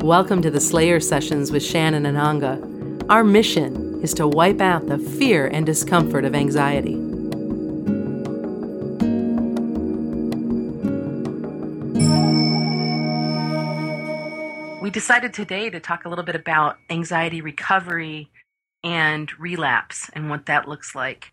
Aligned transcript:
Welcome 0.00 0.42
to 0.42 0.50
the 0.50 0.60
Slayer 0.60 1.00
Sessions 1.00 1.50
with 1.50 1.64
Shannon 1.64 2.06
and 2.06 2.16
Ananga. 2.16 3.04
Our 3.10 3.24
mission 3.24 4.00
is 4.00 4.14
to 4.14 4.28
wipe 4.28 4.60
out 4.60 4.86
the 4.86 4.96
fear 4.96 5.48
and 5.48 5.66
discomfort 5.66 6.24
of 6.24 6.36
anxiety. 6.36 6.94
We 14.80 14.90
decided 14.90 15.34
today 15.34 15.68
to 15.68 15.80
talk 15.80 16.04
a 16.04 16.08
little 16.08 16.24
bit 16.24 16.36
about 16.36 16.78
anxiety 16.88 17.40
recovery 17.40 18.30
and 18.84 19.36
relapse 19.38 20.08
and 20.14 20.30
what 20.30 20.46
that 20.46 20.68
looks 20.68 20.94
like. 20.94 21.32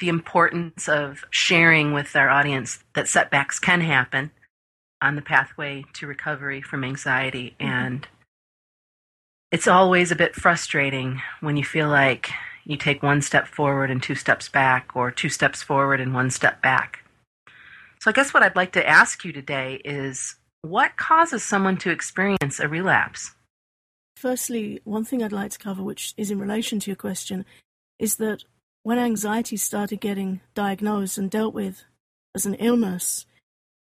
The 0.00 0.08
importance 0.08 0.88
of 0.88 1.24
sharing 1.30 1.92
with 1.92 2.16
our 2.16 2.28
audience 2.28 2.82
that 2.94 3.08
setbacks 3.08 3.58
can 3.58 3.82
happen 3.82 4.30
on 5.02 5.16
the 5.16 5.22
pathway 5.22 5.84
to 5.94 6.06
recovery 6.06 6.60
from 6.60 6.84
anxiety. 6.84 7.54
Mm-hmm. 7.60 7.72
And 7.72 8.08
it's 9.50 9.68
always 9.68 10.10
a 10.10 10.16
bit 10.16 10.34
frustrating 10.34 11.22
when 11.40 11.56
you 11.56 11.64
feel 11.64 11.88
like 11.88 12.30
you 12.64 12.76
take 12.76 13.02
one 13.02 13.22
step 13.22 13.46
forward 13.46 13.90
and 13.90 14.02
two 14.02 14.14
steps 14.14 14.48
back, 14.48 14.90
or 14.94 15.10
two 15.10 15.28
steps 15.28 15.62
forward 15.62 16.00
and 16.00 16.14
one 16.14 16.30
step 16.30 16.62
back. 16.62 17.04
So, 18.00 18.10
I 18.10 18.12
guess 18.12 18.32
what 18.32 18.42
I'd 18.42 18.56
like 18.56 18.72
to 18.72 18.88
ask 18.88 19.24
you 19.24 19.32
today 19.32 19.80
is 19.84 20.36
what 20.62 20.96
causes 20.96 21.42
someone 21.42 21.78
to 21.78 21.90
experience 21.90 22.60
a 22.60 22.68
relapse? 22.68 23.32
Firstly, 24.16 24.80
one 24.84 25.04
thing 25.04 25.22
I'd 25.22 25.32
like 25.32 25.50
to 25.52 25.58
cover, 25.58 25.82
which 25.82 26.14
is 26.16 26.30
in 26.30 26.38
relation 26.38 26.78
to 26.80 26.90
your 26.90 26.96
question, 26.96 27.44
is 27.98 28.16
that 28.16 28.44
when 28.82 28.98
anxiety 28.98 29.56
started 29.56 30.00
getting 30.00 30.40
diagnosed 30.54 31.18
and 31.18 31.30
dealt 31.30 31.54
with 31.54 31.84
as 32.34 32.46
an 32.46 32.54
illness, 32.54 33.26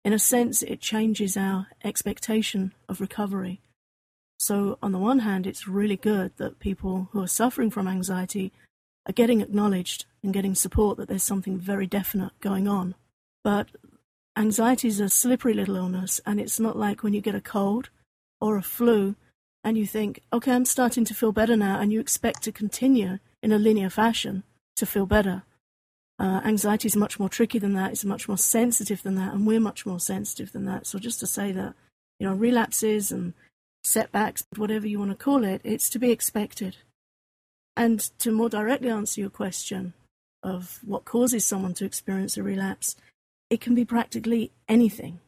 in 0.04 0.12
a 0.12 0.18
sense, 0.18 0.62
it 0.62 0.80
changes 0.80 1.36
our 1.36 1.68
expectation 1.84 2.72
of 2.88 3.00
recovery. 3.00 3.60
So, 4.38 4.78
on 4.82 4.92
the 4.92 4.98
one 4.98 5.20
hand, 5.20 5.46
it's 5.46 5.68
really 5.68 5.96
good 5.96 6.32
that 6.36 6.60
people 6.60 7.08
who 7.12 7.22
are 7.22 7.28
suffering 7.28 7.70
from 7.70 7.88
anxiety 7.88 8.52
are 9.06 9.12
getting 9.12 9.40
acknowledged 9.40 10.06
and 10.22 10.32
getting 10.32 10.54
support 10.54 10.96
that 10.96 11.08
there's 11.08 11.22
something 11.22 11.58
very 11.58 11.86
definite 11.86 12.32
going 12.40 12.68
on. 12.68 12.94
But 13.42 13.68
anxiety 14.36 14.88
is 14.88 15.00
a 15.00 15.08
slippery 15.08 15.54
little 15.54 15.76
illness, 15.76 16.20
and 16.24 16.40
it's 16.40 16.60
not 16.60 16.76
like 16.76 17.02
when 17.02 17.14
you 17.14 17.20
get 17.20 17.34
a 17.34 17.40
cold 17.40 17.90
or 18.40 18.56
a 18.56 18.62
flu 18.62 19.16
and 19.64 19.76
you 19.76 19.86
think, 19.86 20.22
okay, 20.32 20.52
I'm 20.52 20.64
starting 20.64 21.04
to 21.06 21.14
feel 21.14 21.32
better 21.32 21.56
now, 21.56 21.80
and 21.80 21.92
you 21.92 22.00
expect 22.00 22.42
to 22.44 22.52
continue 22.52 23.18
in 23.42 23.52
a 23.52 23.58
linear 23.58 23.90
fashion 23.90 24.44
to 24.78 24.86
feel 24.86 25.06
better. 25.06 25.42
Uh, 26.18 26.40
anxiety 26.44 26.86
is 26.86 26.96
much 26.96 27.20
more 27.20 27.28
tricky 27.28 27.58
than 27.58 27.74
that. 27.74 27.92
It's 27.92 28.04
much 28.04 28.26
more 28.26 28.38
sensitive 28.38 29.02
than 29.02 29.14
that, 29.14 29.32
and 29.32 29.46
we're 29.46 29.60
much 29.60 29.86
more 29.86 30.00
sensitive 30.00 30.52
than 30.52 30.64
that. 30.64 30.86
So 30.86 30.98
just 30.98 31.20
to 31.20 31.26
say 31.26 31.52
that, 31.52 31.74
you 32.18 32.26
know, 32.26 32.34
relapses 32.34 33.12
and 33.12 33.34
setbacks, 33.84 34.44
whatever 34.56 34.86
you 34.86 34.98
want 34.98 35.12
to 35.12 35.24
call 35.24 35.44
it, 35.44 35.60
it's 35.62 35.88
to 35.90 35.98
be 35.98 36.10
expected. 36.10 36.78
And 37.76 38.00
to 38.18 38.32
more 38.32 38.48
directly 38.48 38.90
answer 38.90 39.20
your 39.20 39.30
question 39.30 39.92
of 40.42 40.80
what 40.84 41.04
causes 41.04 41.44
someone 41.44 41.74
to 41.74 41.84
experience 41.84 42.36
a 42.36 42.42
relapse, 42.42 42.96
it 43.50 43.60
can 43.60 43.76
be 43.76 43.84
practically 43.84 44.50
anything. 44.68 45.20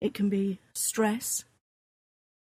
It 0.00 0.14
can 0.14 0.30
be 0.30 0.58
stress. 0.72 1.44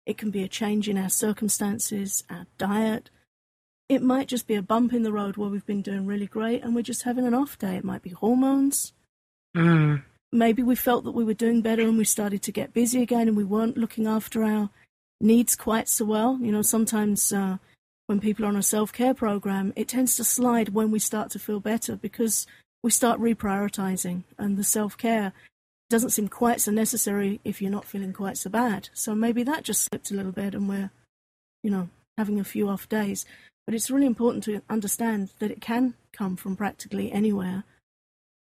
It 0.05 0.19
can 0.19 0.31
be 0.31 0.43
a 0.43 0.49
change 0.49 0.89
in 0.89 0.99
our 0.99 1.09
circumstances, 1.09 2.25
our 2.29 2.47
diet, 2.59 3.09
it 3.93 4.03
might 4.03 4.27
just 4.27 4.47
be 4.47 4.55
a 4.55 4.63
bump 4.63 4.93
in 4.93 5.03
the 5.03 5.13
road 5.13 5.37
where 5.37 5.51
we've 5.51 5.67
been 5.67 5.83
doing 5.83 6.07
really 6.07 6.27
great 6.27 6.63
and 6.63 6.75
we're 6.75 6.83
just 6.83 7.03
having 7.03 7.27
an 7.27 7.35
off 7.35 7.59
day. 7.59 7.77
It 7.77 7.85
might 7.85 8.03
be 8.03 8.11
hormones. 8.11 8.93
Mm. 9.55 10.03
Maybe 10.33 10.63
we 10.63 10.75
felt 10.75 11.05
that 11.05 11.13
we 11.13 11.25
were 11.25 11.35
doing 11.35 11.61
better 11.61 11.83
and 11.83 11.99
we 11.99 12.05
started 12.05 12.43
to 12.43 12.53
get 12.53 12.73
busy 12.73 13.03
again 13.03 13.29
and 13.29 13.37
we 13.37 13.45
weren't 13.45 13.77
looking 13.77 14.07
after 14.07 14.45
our 14.45 14.71
needs 15.21 15.55
quite 15.55 15.89
so 15.89 16.07
well. 16.07 16.39
You 16.41 16.53
know, 16.53 16.63
sometimes 16.63 17.33
uh, 17.33 17.59
when 18.07 18.19
people 18.19 18.47
are 18.47 18.49
on 18.49 18.57
a 18.57 18.63
self 18.63 18.93
care 18.93 19.13
program, 19.13 19.75
it 19.77 19.89
tends 19.89 20.17
to 20.17 20.25
slide 20.25 20.71
when 20.71 20.91
we 20.91 20.99
start 20.99 21.31
to 21.33 21.39
feel 21.39 21.61
better 21.61 21.95
because 21.95 22.47
we 22.83 22.91
start 22.91 23.21
reprioritizing 23.21 24.25
and 24.39 24.57
the 24.57 24.65
self 24.65 24.97
care 24.97 25.35
doesn't 25.91 26.11
seem 26.11 26.29
quite 26.29 26.63
so 26.63 26.71
necessary 26.71 27.41
if 27.45 27.61
you're 27.61 27.71
not 27.71 27.85
feeling 27.85 28.15
quite 28.15 28.39
so 28.39 28.49
bad. 28.49 28.89
So 28.95 29.15
maybe 29.15 29.43
that 29.43 29.65
just 29.65 29.83
slipped 29.83 30.11
a 30.11 30.15
little 30.15 30.33
bit 30.33 30.55
and 30.55 30.67
we're, 30.67 30.91
you 31.63 31.71
know, 31.71 31.91
having 32.17 32.41
a 32.41 32.45
few 32.45 32.71
off 32.71 32.89
days. 32.89 33.27
But 33.67 33.75
it's 33.75 33.91
really 33.91 34.07
important 34.07 34.45
to 34.45 34.63
understand 34.69 35.31
that 35.39 35.51
it 35.51 35.61
can 35.61 35.95
come 36.13 36.37
from 36.37 36.57
practically 36.57 37.13
anywhere. 37.13 37.65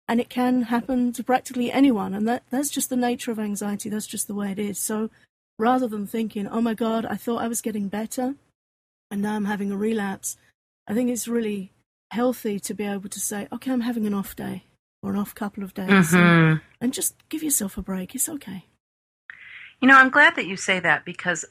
And 0.09 0.21
it 0.21 0.29
can 0.29 0.63
happen 0.63 1.13
to 1.15 1.25
practically 1.25 1.73
anyone. 1.73 2.15
And 2.15 2.29
that, 2.29 2.45
that's 2.51 2.71
just 2.71 2.91
the 2.91 2.97
nature 2.97 3.31
of 3.31 3.39
anxiety. 3.39 3.89
That's 3.89 4.07
just 4.07 4.29
the 4.29 4.35
way 4.35 4.53
it 4.53 4.59
is. 4.59 4.79
So 4.79 5.11
rather 5.59 5.89
than 5.89 6.07
thinking, 6.07 6.47
oh 6.47 6.61
my 6.61 6.75
God, 6.75 7.07
I 7.07 7.17
thought 7.17 7.43
I 7.43 7.49
was 7.49 7.61
getting 7.61 7.89
better 7.89 8.35
and 9.11 9.23
now 9.23 9.35
I'm 9.35 9.45
having 9.45 9.71
a 9.71 9.77
relapse, 9.77 10.37
I 10.87 10.95
think 10.95 11.11
it's 11.11 11.29
really 11.29 11.73
healthy 12.11 12.61
to 12.61 12.75
be 12.75 12.85
able 12.85 13.09
to 13.09 13.21
say, 13.21 13.49
okay, 13.53 13.73
I'm 13.73 13.81
having 13.81 14.07
an 14.07 14.15
off 14.15 14.37
day 14.37 14.65
or 15.03 15.11
an 15.13 15.19
off 15.19 15.35
couple 15.35 15.63
of 15.63 15.75
days 15.75 15.89
mm-hmm. 15.89 16.17
and, 16.17 16.61
and 16.81 16.93
just 16.93 17.15
give 17.29 17.43
yourself 17.43 17.77
a 17.77 17.83
break. 17.83 18.15
It's 18.15 18.29
okay. 18.29 18.67
You 19.81 19.89
know, 19.89 19.97
I'm 19.97 20.11
glad 20.11 20.37
that 20.37 20.47
you 20.47 20.57
say 20.57 20.81
that 20.81 21.05
because 21.05 21.45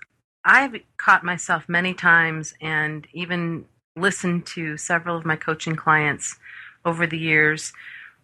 I've 0.46 0.76
caught 0.98 1.24
myself 1.24 1.68
many 1.68 1.94
times 1.94 2.54
and 2.62 3.08
even 3.14 3.66
listened 3.96 4.46
to 4.46 4.78
several 4.78 5.18
of 5.18 5.26
my 5.26 5.36
coaching 5.36 5.76
clients 5.76 6.36
over 6.86 7.08
the 7.08 7.18
years 7.18 7.74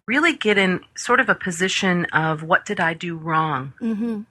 really 0.06 0.32
get 0.34 0.58
in 0.58 0.80
sort 0.96 1.20
of 1.20 1.28
a 1.28 1.34
position 1.34 2.04
of 2.06 2.42
what 2.42 2.64
did 2.64 2.80
I 2.80 2.94
do 2.94 3.16
wrong? 3.16 3.72
Mm-hmm. 3.80 4.22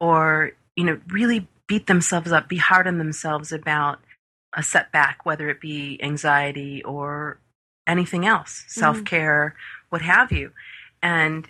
Or, 0.00 0.52
you 0.76 0.84
know, 0.84 1.00
really 1.08 1.48
beat 1.66 1.86
themselves 1.86 2.32
up, 2.32 2.48
be 2.48 2.56
hard 2.56 2.86
on 2.86 2.98
themselves 2.98 3.52
about 3.52 4.00
a 4.54 4.62
setback, 4.62 5.24
whether 5.24 5.48
it 5.48 5.60
be 5.60 6.00
anxiety 6.02 6.82
or 6.82 7.38
anything 7.86 8.26
else, 8.26 8.62
mm-hmm. 8.62 8.80
self 8.80 9.04
care, 9.04 9.54
what 9.90 10.02
have 10.02 10.32
you. 10.32 10.52
And 11.02 11.48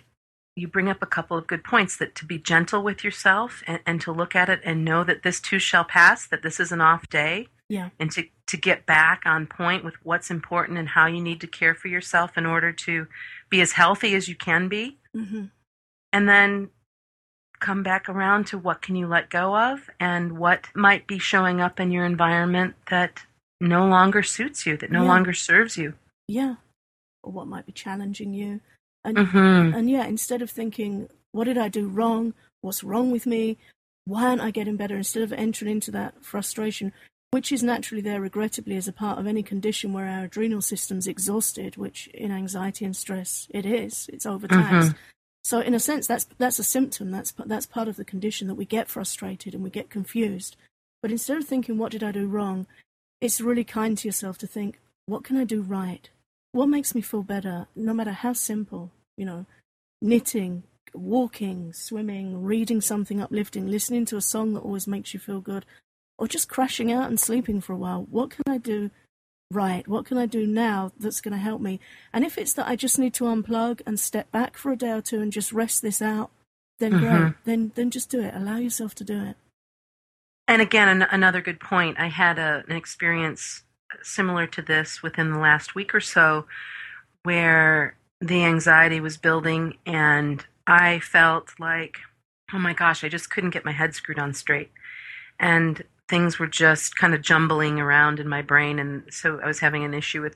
you 0.55 0.67
bring 0.67 0.89
up 0.89 1.01
a 1.01 1.07
couple 1.07 1.37
of 1.37 1.47
good 1.47 1.63
points 1.63 1.97
that 1.97 2.15
to 2.15 2.25
be 2.25 2.37
gentle 2.37 2.83
with 2.83 3.03
yourself 3.03 3.63
and, 3.67 3.79
and, 3.85 4.01
to 4.01 4.11
look 4.11 4.35
at 4.35 4.49
it 4.49 4.59
and 4.65 4.83
know 4.83 5.03
that 5.03 5.23
this 5.23 5.39
too 5.39 5.59
shall 5.59 5.85
pass, 5.85 6.27
that 6.27 6.43
this 6.43 6.59
is 6.59 6.71
an 6.71 6.81
off 6.81 7.09
day. 7.09 7.47
Yeah. 7.69 7.89
And 7.99 8.11
to, 8.11 8.25
to 8.47 8.57
get 8.57 8.85
back 8.85 9.21
on 9.25 9.47
point 9.47 9.85
with 9.85 9.95
what's 10.03 10.29
important 10.29 10.77
and 10.77 10.89
how 10.89 11.07
you 11.07 11.21
need 11.21 11.39
to 11.41 11.47
care 11.47 11.73
for 11.73 11.87
yourself 11.87 12.37
in 12.37 12.45
order 12.45 12.73
to 12.73 13.07
be 13.49 13.61
as 13.61 13.71
healthy 13.71 14.13
as 14.13 14.27
you 14.27 14.35
can 14.35 14.67
be. 14.67 14.97
Mm-hmm. 15.15 15.45
And 16.11 16.27
then 16.27 16.69
come 17.61 17.81
back 17.81 18.09
around 18.09 18.47
to 18.47 18.57
what 18.57 18.81
can 18.81 18.97
you 18.97 19.07
let 19.07 19.29
go 19.29 19.55
of 19.55 19.89
and 20.01 20.37
what 20.37 20.67
might 20.75 21.07
be 21.07 21.17
showing 21.17 21.61
up 21.61 21.79
in 21.79 21.91
your 21.91 22.03
environment 22.03 22.75
that 22.89 23.21
no 23.61 23.87
longer 23.87 24.21
suits 24.21 24.65
you, 24.65 24.75
that 24.75 24.91
no 24.91 25.03
yeah. 25.03 25.07
longer 25.07 25.31
serves 25.31 25.77
you. 25.77 25.93
Yeah. 26.27 26.55
Or 27.23 27.31
what 27.31 27.47
might 27.47 27.65
be 27.65 27.71
challenging 27.71 28.33
you 28.33 28.59
and, 29.03 29.17
mm-hmm. 29.17 29.75
and 29.75 29.89
yeah, 29.89 30.05
instead 30.05 30.41
of 30.41 30.49
thinking, 30.49 31.09
what 31.31 31.45
did 31.45 31.57
I 31.57 31.69
do 31.69 31.87
wrong? 31.87 32.33
What's 32.61 32.83
wrong 32.83 33.11
with 33.11 33.25
me? 33.25 33.57
Why 34.05 34.25
aren't 34.25 34.41
I 34.41 34.51
getting 34.51 34.77
better? 34.77 34.95
Instead 34.97 35.23
of 35.23 35.33
entering 35.33 35.71
into 35.71 35.91
that 35.91 36.23
frustration, 36.23 36.91
which 37.31 37.51
is 37.51 37.63
naturally 37.63 38.01
there, 38.01 38.19
regrettably, 38.19 38.75
as 38.75 38.87
a 38.87 38.93
part 38.93 39.17
of 39.17 39.25
any 39.25 39.41
condition 39.41 39.93
where 39.93 40.07
our 40.07 40.25
adrenal 40.25 40.61
system's 40.61 41.07
exhausted, 41.07 41.77
which 41.77 42.07
in 42.07 42.31
anxiety 42.31 42.85
and 42.85 42.95
stress 42.95 43.47
it 43.51 43.65
is, 43.65 44.09
it's 44.11 44.25
overtaxed. 44.25 44.89
Mm-hmm. 44.89 44.97
So, 45.43 45.59
in 45.59 45.73
a 45.73 45.79
sense, 45.79 46.07
that's 46.07 46.27
that's 46.37 46.59
a 46.59 46.63
symptom. 46.63 47.09
That's 47.09 47.31
that's 47.45 47.65
part 47.65 47.87
of 47.87 47.95
the 47.95 48.05
condition 48.05 48.47
that 48.47 48.55
we 48.55 48.65
get 48.65 48.89
frustrated 48.89 49.55
and 49.55 49.63
we 49.63 49.69
get 49.69 49.89
confused. 49.89 50.55
But 51.01 51.11
instead 51.11 51.37
of 51.37 51.45
thinking, 51.45 51.77
"What 51.77 51.91
did 51.91 52.03
I 52.03 52.11
do 52.11 52.27
wrong?" 52.27 52.67
it's 53.21 53.39
really 53.39 53.63
kind 53.63 53.97
to 53.97 54.07
yourself 54.07 54.37
to 54.39 54.47
think, 54.47 54.79
"What 55.05 55.23
can 55.23 55.37
I 55.37 55.43
do 55.43 55.61
right? 55.61 56.09
What 56.51 56.69
makes 56.69 56.93
me 56.93 57.01
feel 57.01 57.23
better, 57.23 57.67
no 57.75 57.93
matter 57.93 58.11
how 58.11 58.33
simple, 58.33 58.91
you 59.17 59.25
know, 59.25 59.45
knitting, 60.01 60.63
walking, 60.93 61.73
swimming, 61.73 62.43
reading 62.43 62.81
something 62.81 63.21
uplifting, 63.21 63.67
listening 63.67 64.05
to 64.05 64.17
a 64.17 64.21
song 64.21 64.53
that 64.53 64.61
always 64.61 64.87
makes 64.87 65.13
you 65.13 65.19
feel 65.19 65.41
good, 65.41 65.65
or 66.17 66.27
just 66.27 66.49
crashing 66.49 66.91
out 66.91 67.09
and 67.09 67.19
sleeping 67.19 67.61
for 67.61 67.73
a 67.73 67.77
while. 67.77 68.05
What 68.09 68.31
can 68.31 68.43
I 68.47 68.57
do 68.57 68.91
right? 69.51 69.87
What 69.87 70.05
can 70.05 70.17
I 70.17 70.25
do 70.25 70.47
now 70.47 70.91
that's 70.97 71.21
going 71.21 71.33
to 71.33 71.37
help 71.37 71.61
me? 71.61 71.79
And 72.13 72.23
if 72.23 72.37
it's 72.37 72.53
that 72.53 72.67
I 72.67 72.75
just 72.75 72.97
need 72.97 73.13
to 73.15 73.25
unplug 73.25 73.81
and 73.85 73.99
step 73.99 74.31
back 74.31 74.57
for 74.57 74.71
a 74.71 74.77
day 74.77 74.91
or 74.91 75.01
two 75.01 75.21
and 75.21 75.31
just 75.31 75.51
rest 75.51 75.81
this 75.81 76.01
out, 76.01 76.31
then 76.79 76.93
mm-hmm. 76.93 77.17
great. 77.17 77.33
Then 77.45 77.71
then 77.75 77.91
just 77.91 78.09
do 78.09 78.21
it. 78.21 78.33
Allow 78.33 78.57
yourself 78.57 78.95
to 78.95 79.03
do 79.03 79.23
it. 79.23 79.35
And 80.47 80.61
again, 80.61 80.87
an- 80.87 81.07
another 81.11 81.41
good 81.41 81.59
point. 81.59 81.99
I 81.99 82.07
had 82.07 82.39
a, 82.39 82.63
an 82.67 82.75
experience 82.75 83.63
similar 84.01 84.47
to 84.47 84.61
this 84.61 85.03
within 85.03 85.31
the 85.31 85.39
last 85.39 85.75
week 85.75 85.93
or 85.93 85.99
so 85.99 86.45
where 87.23 87.95
the 88.19 88.43
anxiety 88.43 88.99
was 88.99 89.17
building 89.17 89.77
and 89.85 90.45
I 90.67 90.99
felt 90.99 91.53
like, 91.59 91.97
oh 92.53 92.59
my 92.59 92.73
gosh, 92.73 93.03
I 93.03 93.09
just 93.09 93.29
couldn't 93.29 93.49
get 93.49 93.65
my 93.65 93.71
head 93.71 93.95
screwed 93.95 94.19
on 94.19 94.33
straight. 94.33 94.71
And 95.39 95.83
things 96.07 96.37
were 96.37 96.47
just 96.47 96.95
kind 96.97 97.13
of 97.13 97.21
jumbling 97.21 97.79
around 97.79 98.19
in 98.19 98.27
my 98.27 98.41
brain. 98.41 98.79
And 98.79 99.03
so 99.09 99.39
I 99.41 99.47
was 99.47 99.59
having 99.59 99.83
an 99.83 99.93
issue 99.93 100.21
with 100.21 100.35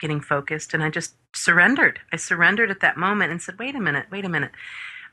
getting 0.00 0.20
focused 0.20 0.74
and 0.74 0.82
I 0.82 0.90
just 0.90 1.14
surrendered. 1.34 2.00
I 2.12 2.16
surrendered 2.16 2.70
at 2.70 2.80
that 2.80 2.96
moment 2.96 3.30
and 3.30 3.40
said, 3.40 3.58
wait 3.58 3.74
a 3.74 3.80
minute, 3.80 4.06
wait 4.10 4.24
a 4.24 4.30
minute. 4.30 4.52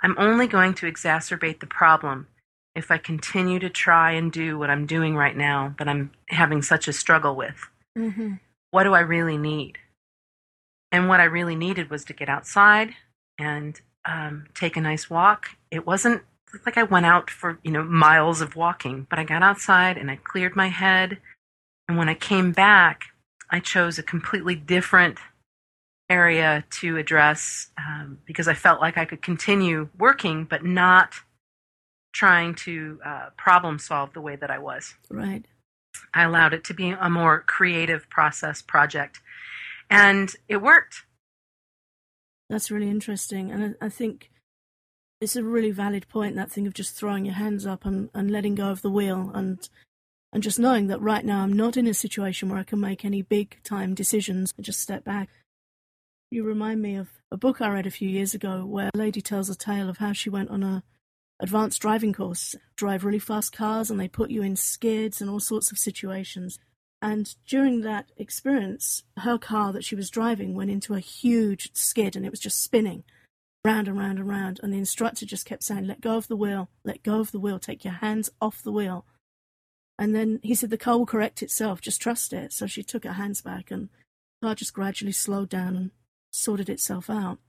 I'm 0.02 0.16
only 0.18 0.48
going 0.48 0.74
to 0.76 0.92
exacerbate 0.92 1.60
the 1.60 1.68
problem 1.68 2.28
if 2.76 2.92
I 2.92 2.98
continue 2.98 3.60
to 3.60 3.70
try 3.70 4.12
and 4.12 4.32
do 4.32 4.58
what 4.58 4.70
I'm 4.70 4.86
doing 4.86 5.16
right 5.16 5.36
now 5.36 5.76
that 5.80 5.88
I'm 5.88 6.12
having 6.30 6.62
such 6.62 6.88
a 6.88 6.94
struggle 6.94 7.36
with. 7.36 7.68
Mm-hmm. 7.98 8.34
What 8.72 8.84
do 8.84 8.94
I 8.94 9.00
really 9.00 9.38
need? 9.38 9.80
And 10.92 11.10
what 11.10 11.20
I 11.20 11.26
really 11.26 11.56
needed 11.56 11.90
was 11.90 12.06
to 12.06 12.14
get 12.14 12.30
outside 12.30 12.92
and 13.38 13.80
um, 14.06 14.46
take 14.54 14.78
a 14.78 14.82
nice 14.82 15.10
walk. 15.10 15.50
It 15.72 15.86
wasn't 15.86 16.24
like 16.66 16.78
I 16.78 16.84
went 16.84 17.06
out 17.06 17.30
for, 17.30 17.60
you 17.64 17.72
know, 17.72 17.84
miles 17.84 18.42
of 18.42 18.56
walking, 18.56 19.06
but 19.10 19.20
I 19.20 19.24
got 19.24 19.44
outside 19.44 19.98
and 19.98 20.10
I 20.10 20.16
cleared 20.16 20.56
my 20.56 20.68
head. 20.68 21.18
And 21.88 21.98
when 21.98 22.10
I 22.10 22.14
came 22.14 22.52
back, 22.52 23.06
I 23.50 23.60
chose 23.60 23.98
a 23.98 24.04
completely 24.04 24.56
different 24.56 25.18
area 26.10 26.64
to 26.70 26.98
address 26.98 27.68
um, 27.78 28.20
because 28.26 28.48
I 28.48 28.54
felt 28.54 28.80
like 28.80 28.98
I 28.98 29.06
could 29.06 29.22
continue 29.22 29.90
working, 29.98 30.46
but 30.46 30.64
not 30.64 31.14
trying 32.14 32.56
to 32.56 33.00
uh, 33.06 33.30
problem 33.38 33.78
solve 33.78 34.14
the 34.14 34.22
way 34.22 34.36
that 34.36 34.50
I 34.50 34.58
was. 34.58 34.96
Right. 35.10 35.46
I 36.14 36.24
allowed 36.24 36.54
it 36.54 36.64
to 36.66 36.74
be 36.74 36.92
a 36.92 37.10
more 37.10 37.42
creative 37.42 38.10
process 38.10 38.62
project, 38.62 39.20
and 39.90 40.34
it 40.48 40.58
worked. 40.58 41.04
That's 42.50 42.72
really 42.72 42.90
interesting, 42.90 43.52
and 43.52 43.76
I, 43.82 43.90
think 43.90 44.32
it's 45.20 45.36
a 45.36 45.44
really 45.44 45.72
valid 45.72 46.08
point. 46.08 46.36
That 46.36 46.52
thing 46.52 46.66
of 46.66 46.74
just 46.74 46.96
throwing 46.96 47.26
your 47.26 47.36
hands 47.36 47.66
up 47.66 47.86
and, 47.86 48.10
and 48.14 48.32
letting 48.32 48.56
go 48.56 48.70
of 48.70 48.82
the 48.82 48.90
wheel, 48.90 49.32
and 49.34 49.68
and 50.34 50.44
just 50.44 50.60
knowing 50.60 50.88
that 50.88 51.02
right 51.02 51.26
now 51.26 51.42
I'm 51.42 51.54
not 51.54 51.78
in 51.78 51.88
a 51.88 51.94
situation 51.94 52.50
where 52.50 52.60
I 52.60 52.64
can 52.64 52.80
make 52.80 53.04
any 53.04 53.22
big 53.22 53.58
time 53.64 53.94
decisions. 53.94 54.54
I 54.58 54.62
just 54.62 54.82
step 54.82 55.04
back. 55.04 55.30
You 56.30 56.44
remind 56.44 56.82
me 56.82 56.96
of 56.96 57.10
a 57.32 57.38
book 57.38 57.62
I 57.62 57.70
read 57.70 57.88
a 57.88 57.92
few 57.92 58.10
years 58.10 58.34
ago 58.34 58.66
where 58.66 58.90
a 58.94 58.98
lady 58.98 59.22
tells 59.22 59.50
a 59.50 59.56
tale 59.56 59.90
of 59.90 59.98
how 59.98 60.14
she 60.14 60.30
went 60.30 60.50
on 60.50 60.64
a 60.64 60.84
advanced 61.40 61.82
driving 61.82 62.14
course, 62.14 62.56
drive 62.76 63.06
really 63.06 63.20
fast 63.20 63.52
cars, 63.52 63.90
and 63.90 64.00
they 64.00 64.08
put 64.08 64.32
you 64.32 64.42
in 64.42 64.56
skids 64.56 65.22
and 65.22 65.30
all 65.30 65.40
sorts 65.40 65.72
of 65.72 65.78
situations. 65.78 66.60
And 67.02 67.36
during 67.46 67.82
that 67.82 68.12
experience, 68.18 69.04
her 69.18 69.38
car 69.38 69.72
that 69.74 69.84
she 69.84 69.96
was 69.96 70.10
driving 70.10 70.56
went 70.56 70.72
into 70.72 70.96
a 70.96 71.00
huge 71.00 71.70
skid 71.76 72.16
and 72.16 72.26
it 72.26 72.32
was 72.32 72.40
just 72.40 72.64
spinning 72.64 73.04
round 73.64 73.88
and 73.88 73.98
round 73.98 74.18
and 74.18 74.28
round. 74.28 74.60
And 74.64 74.74
the 74.74 74.78
instructor 74.78 75.26
just 75.26 75.46
kept 75.46 75.64
saying, 75.64 75.86
Let 75.86 76.02
go 76.02 76.18
of 76.18 76.28
the 76.28 76.36
wheel, 76.36 76.70
let 76.84 77.04
go 77.04 77.20
of 77.20 77.32
the 77.32 77.40
wheel, 77.40 77.60
take 77.60 77.84
your 77.84 77.94
hands 77.94 78.30
off 78.42 78.64
the 78.64 78.72
wheel. 78.72 79.06
And 80.00 80.16
then 80.16 80.40
he 80.42 80.56
said, 80.56 80.70
The 80.72 80.78
car 80.78 80.98
will 80.98 81.06
correct 81.06 81.44
itself, 81.44 81.82
just 81.82 82.02
trust 82.02 82.34
it. 82.34 82.52
So 82.52 82.66
she 82.66 82.82
took 82.82 83.04
her 83.04 83.14
hands 83.14 83.42
back 83.42 83.70
and 83.70 83.90
the 84.42 84.48
car 84.48 84.56
just 84.56 84.74
gradually 84.74 85.12
slowed 85.12 85.50
down 85.50 85.76
and 85.76 85.92
sorted 86.32 86.70
itself 86.70 87.10
out. 87.10 87.40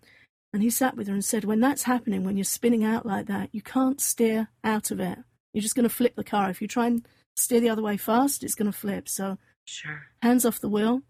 And 0.52 0.62
he 0.62 0.70
sat 0.70 0.96
with 0.96 1.08
her 1.08 1.12
and 1.12 1.24
said, 1.24 1.44
When 1.44 1.60
that's 1.60 1.82
happening, 1.82 2.24
when 2.24 2.36
you're 2.36 2.44
spinning 2.44 2.84
out 2.84 3.04
like 3.04 3.26
that, 3.26 3.50
you 3.52 3.62
can't 3.62 4.00
steer 4.00 4.48
out 4.64 4.90
of 4.90 5.00
it. 5.00 5.18
You're 5.52 5.62
just 5.62 5.74
going 5.74 5.88
to 5.88 5.94
flip 5.94 6.16
the 6.16 6.24
car. 6.24 6.50
If 6.50 6.62
you 6.62 6.68
try 6.68 6.86
and 6.86 7.06
steer 7.36 7.60
the 7.60 7.70
other 7.70 7.82
way 7.82 7.96
fast, 7.96 8.42
it's 8.42 8.54
going 8.54 8.70
to 8.70 8.76
flip. 8.76 9.08
So, 9.08 9.38
sure. 9.64 10.02
hands 10.22 10.44
off 10.44 10.60
the 10.60 10.68
wheel, 10.68 11.02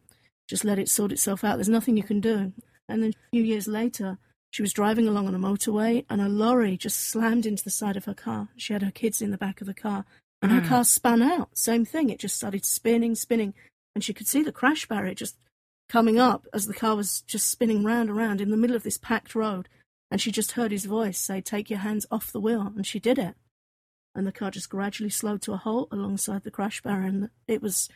just 0.49 0.65
let 0.65 0.79
it 0.79 0.89
sort 0.89 1.13
itself 1.13 1.45
out. 1.45 1.57
There's 1.57 1.69
nothing 1.69 1.97
you 1.97 2.03
can 2.03 2.21
do. 2.21 2.53
And 2.89 3.03
then 3.03 3.11
a 3.11 3.31
few 3.31 3.43
years 3.43 3.69
later, 3.69 4.19
she 4.51 4.63
was 4.63 4.73
driving 4.73 5.07
along 5.07 5.29
on 5.29 5.35
a 5.35 5.39
motorway 5.39 6.05
and 6.09 6.21
a 6.21 6.29
lorry 6.29 6.77
just 6.77 6.99
slammed 6.99 7.47
into 7.47 7.63
the 7.63 7.71
side 7.71 7.97
of 7.97 8.07
her 8.07 8.15
car. 8.15 8.49
She 8.57 8.73
had 8.73 8.83
her 8.83 8.91
kids 8.91 9.21
in 9.21 9.31
the 9.31 9.39
back 9.39 9.61
of 9.61 9.67
the 9.67 9.75
car 9.75 10.05
and 10.41 10.53
her 10.53 10.61
mm. 10.61 10.69
car 10.69 10.85
spun 10.85 11.23
out. 11.23 11.57
Same 11.57 11.85
thing. 11.85 12.11
It 12.11 12.19
just 12.19 12.37
started 12.37 12.65
spinning, 12.65 13.15
spinning. 13.15 13.55
And 13.95 14.03
she 14.03 14.15
could 14.15 14.27
see 14.27 14.43
the 14.43 14.53
crash 14.53 14.87
barrier 14.87 15.15
just 15.15 15.37
coming 15.89 16.19
up 16.19 16.47
as 16.53 16.67
the 16.67 16.75
car 16.75 16.97
was 16.97 17.23
just 17.23 17.49
spinning 17.49 17.85
round 17.85 18.09
and 18.09 18.19
round 18.19 18.41
in 18.41 18.51
the 18.51 18.57
middle 18.57 18.77
of 18.77 18.83
this 18.83 18.99
packed 18.99 19.35
road. 19.35 19.69
And 20.11 20.21
she 20.21 20.33
just 20.33 20.53
heard 20.53 20.73
his 20.73 20.87
voice 20.87 21.19
say, 21.19 21.41
Take 21.41 21.71
your 21.71 21.81
hands 21.81 22.07
off 22.11 22.33
the 22.33 22.41
wheel. 22.41 22.73
And 22.75 22.87
she 22.87 22.99
did 22.99 23.19
it. 23.19 23.35
And 24.15 24.27
the 24.27 24.33
car 24.33 24.51
just 24.51 24.71
gradually 24.71 25.11
slowed 25.11 25.43
to 25.43 25.53
a 25.53 25.59
halt 25.59 25.89
alongside 25.93 26.45
the 26.45 26.51
crash 26.51 26.83
barrier. 26.83 27.09
And 27.09 27.31
it 27.47 27.63
was 27.63 27.89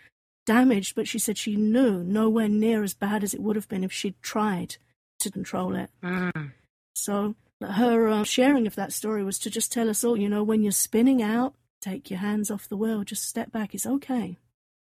damaged, 0.47 0.95
but 0.95 1.09
she 1.09 1.19
said 1.19 1.39
she 1.39 1.57
knew 1.57 2.03
nowhere 2.03 2.49
near 2.49 2.83
as 2.83 2.95
bad 2.95 3.25
as 3.25 3.35
it 3.35 3.41
would 3.41 3.57
have 3.57 3.69
been 3.69 3.85
if 3.85 3.93
she'd 3.93 4.21
tried 4.23 4.77
to 5.21 5.31
control 5.31 5.75
it. 5.75 5.91
Mm. 6.03 6.53
So 6.95 7.35
her 7.61 8.09
uh, 8.09 8.25
sharing 8.25 8.67
of 8.67 8.75
that 8.75 8.93
story 8.93 9.25
was 9.25 9.39
to 9.41 9.51
just 9.51 9.73
tell 9.73 9.89
us 9.89 10.05
all, 10.05 10.17
you 10.17 10.29
know, 10.29 10.43
when 10.43 10.63
you're 10.63 10.73
spinning 10.73 11.23
out, 11.23 11.55
take 11.81 12.11
your 12.11 12.21
hands 12.21 12.51
off 12.51 12.69
the 12.69 12.77
wheel, 12.77 13.05
just 13.05 13.29
step 13.29 13.53
back. 13.53 13.75
It's 13.75 13.87
okay. 13.87 14.39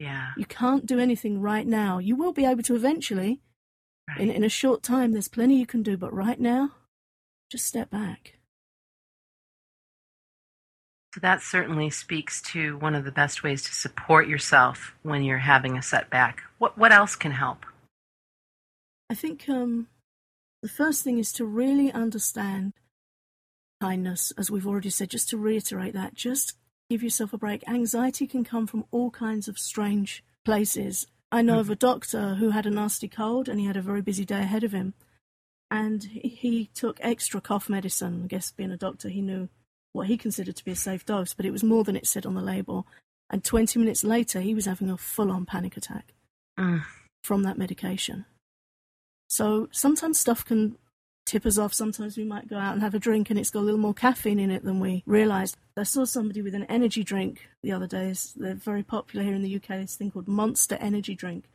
Yeah. 0.01 0.31
You 0.35 0.45
can't 0.45 0.87
do 0.87 0.97
anything 0.97 1.39
right 1.39 1.67
now. 1.67 1.99
You 1.99 2.15
will 2.15 2.33
be 2.33 2.43
able 2.43 2.63
to 2.63 2.75
eventually. 2.75 3.39
Right. 4.09 4.19
In, 4.21 4.31
in 4.31 4.43
a 4.43 4.49
short 4.49 4.81
time, 4.81 5.11
there's 5.11 5.27
plenty 5.27 5.59
you 5.59 5.67
can 5.67 5.83
do, 5.83 5.95
but 5.95 6.11
right 6.11 6.39
now, 6.39 6.71
just 7.51 7.67
step 7.67 7.91
back. 7.91 8.39
So 11.13 11.19
that 11.21 11.43
certainly 11.43 11.91
speaks 11.91 12.41
to 12.53 12.79
one 12.79 12.95
of 12.95 13.05
the 13.05 13.11
best 13.11 13.43
ways 13.43 13.61
to 13.65 13.75
support 13.75 14.27
yourself 14.27 14.95
when 15.03 15.21
you're 15.23 15.37
having 15.37 15.77
a 15.77 15.83
setback. 15.83 16.41
What 16.57 16.79
what 16.79 16.91
else 16.91 17.15
can 17.15 17.33
help? 17.33 17.63
I 19.07 19.13
think 19.13 19.47
um, 19.47 19.85
the 20.63 20.69
first 20.69 21.03
thing 21.03 21.19
is 21.19 21.31
to 21.33 21.45
really 21.45 21.91
understand 21.91 22.73
kindness, 23.79 24.31
as 24.35 24.49
we've 24.49 24.65
already 24.65 24.89
said. 24.89 25.11
Just 25.11 25.29
to 25.29 25.37
reiterate 25.37 25.93
that, 25.93 26.15
just 26.15 26.55
give 26.91 27.01
yourself 27.01 27.31
a 27.31 27.37
break. 27.37 27.63
Anxiety 27.69 28.27
can 28.27 28.43
come 28.43 28.67
from 28.67 28.83
all 28.91 29.09
kinds 29.11 29.47
of 29.47 29.57
strange 29.57 30.25
places. 30.43 31.07
I 31.31 31.41
know 31.41 31.55
mm. 31.55 31.61
of 31.61 31.69
a 31.69 31.75
doctor 31.75 32.35
who 32.35 32.49
had 32.49 32.65
a 32.65 32.69
nasty 32.69 33.07
cold 33.07 33.47
and 33.47 33.61
he 33.61 33.65
had 33.65 33.77
a 33.77 33.81
very 33.81 34.01
busy 34.01 34.25
day 34.25 34.39
ahead 34.39 34.65
of 34.65 34.73
him. 34.73 34.93
And 35.69 36.03
he 36.03 36.69
took 36.73 36.99
extra 37.01 37.39
cough 37.39 37.69
medicine. 37.69 38.23
I 38.25 38.27
guess 38.27 38.51
being 38.51 38.71
a 38.71 38.77
doctor, 38.77 39.07
he 39.07 39.21
knew 39.21 39.47
what 39.93 40.07
he 40.07 40.17
considered 40.17 40.57
to 40.57 40.65
be 40.65 40.71
a 40.71 40.75
safe 40.75 41.05
dose, 41.05 41.33
but 41.33 41.45
it 41.45 41.51
was 41.51 41.63
more 41.63 41.85
than 41.85 41.95
it 41.95 42.07
said 42.07 42.25
on 42.25 42.33
the 42.33 42.41
label. 42.41 42.85
And 43.29 43.41
20 43.41 43.79
minutes 43.79 44.03
later, 44.03 44.41
he 44.41 44.53
was 44.53 44.65
having 44.65 44.89
a 44.89 44.97
full 44.97 45.31
on 45.31 45.45
panic 45.45 45.77
attack 45.77 46.13
mm. 46.59 46.83
from 47.23 47.43
that 47.43 47.57
medication. 47.57 48.25
So 49.29 49.69
sometimes 49.71 50.19
stuff 50.19 50.43
can 50.43 50.75
tip 51.31 51.45
us 51.45 51.57
off. 51.57 51.73
Sometimes 51.73 52.17
we 52.17 52.25
might 52.25 52.49
go 52.49 52.57
out 52.57 52.73
and 52.73 52.81
have 52.81 52.93
a 52.93 52.99
drink 52.99 53.29
and 53.29 53.39
it's 53.39 53.49
got 53.49 53.61
a 53.61 53.61
little 53.61 53.79
more 53.79 53.93
caffeine 53.93 54.39
in 54.39 54.51
it 54.51 54.65
than 54.65 54.79
we 54.79 55.01
realised. 55.05 55.55
I 55.77 55.83
saw 55.83 56.03
somebody 56.03 56.41
with 56.41 56.53
an 56.53 56.65
energy 56.65 57.03
drink 57.03 57.47
the 57.63 57.71
other 57.71 57.87
day. 57.87 58.13
They're 58.35 58.53
very 58.53 58.83
popular 58.83 59.23
here 59.23 59.33
in 59.33 59.41
the 59.41 59.55
UK. 59.55 59.67
This 59.69 59.95
thing 59.95 60.11
called 60.11 60.27
Monster 60.27 60.75
Energy 60.75 61.15
Drink. 61.15 61.45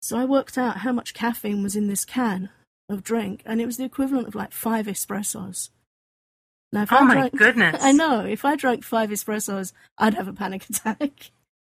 So 0.00 0.16
I 0.16 0.24
worked 0.24 0.56
out 0.56 0.78
how 0.78 0.92
much 0.92 1.14
caffeine 1.14 1.62
was 1.62 1.76
in 1.76 1.88
this 1.88 2.04
can 2.04 2.48
of 2.88 3.02
drink, 3.02 3.42
and 3.44 3.60
it 3.60 3.66
was 3.66 3.76
the 3.76 3.84
equivalent 3.84 4.28
of 4.28 4.34
like 4.34 4.52
five 4.52 4.86
espressos. 4.86 5.70
Now, 6.72 6.82
if 6.82 6.92
oh 6.92 6.98
I 6.98 7.02
my 7.02 7.14
drank, 7.14 7.36
goodness! 7.36 7.76
I 7.82 7.92
know. 7.92 8.20
If 8.20 8.44
I 8.44 8.56
drank 8.56 8.84
five 8.84 9.10
espressos, 9.10 9.72
I'd 9.98 10.14
have 10.14 10.28
a 10.28 10.32
panic 10.32 10.66
attack. 10.70 11.32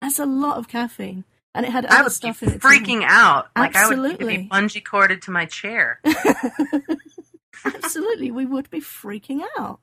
That's 0.02 0.18
a 0.18 0.26
lot 0.26 0.58
of 0.58 0.68
caffeine 0.68 1.24
and 1.56 1.64
it 1.64 1.72
had 1.72 1.86
other 1.86 1.96
I 1.96 2.02
would 2.02 2.12
stuff 2.12 2.42
in 2.42 2.50
it. 2.50 2.60
Freaking 2.60 3.00
too. 3.00 3.06
out! 3.06 3.48
Like 3.56 3.74
Absolutely. 3.74 4.10
I 4.10 4.38
would 4.38 4.42
be 4.42 4.48
bungee 4.48 4.84
corded 4.84 5.22
to 5.22 5.30
my 5.30 5.46
chair. 5.46 6.00
Absolutely, 7.64 8.30
we 8.30 8.44
would 8.44 8.68
be 8.68 8.80
freaking 8.80 9.40
out. 9.58 9.80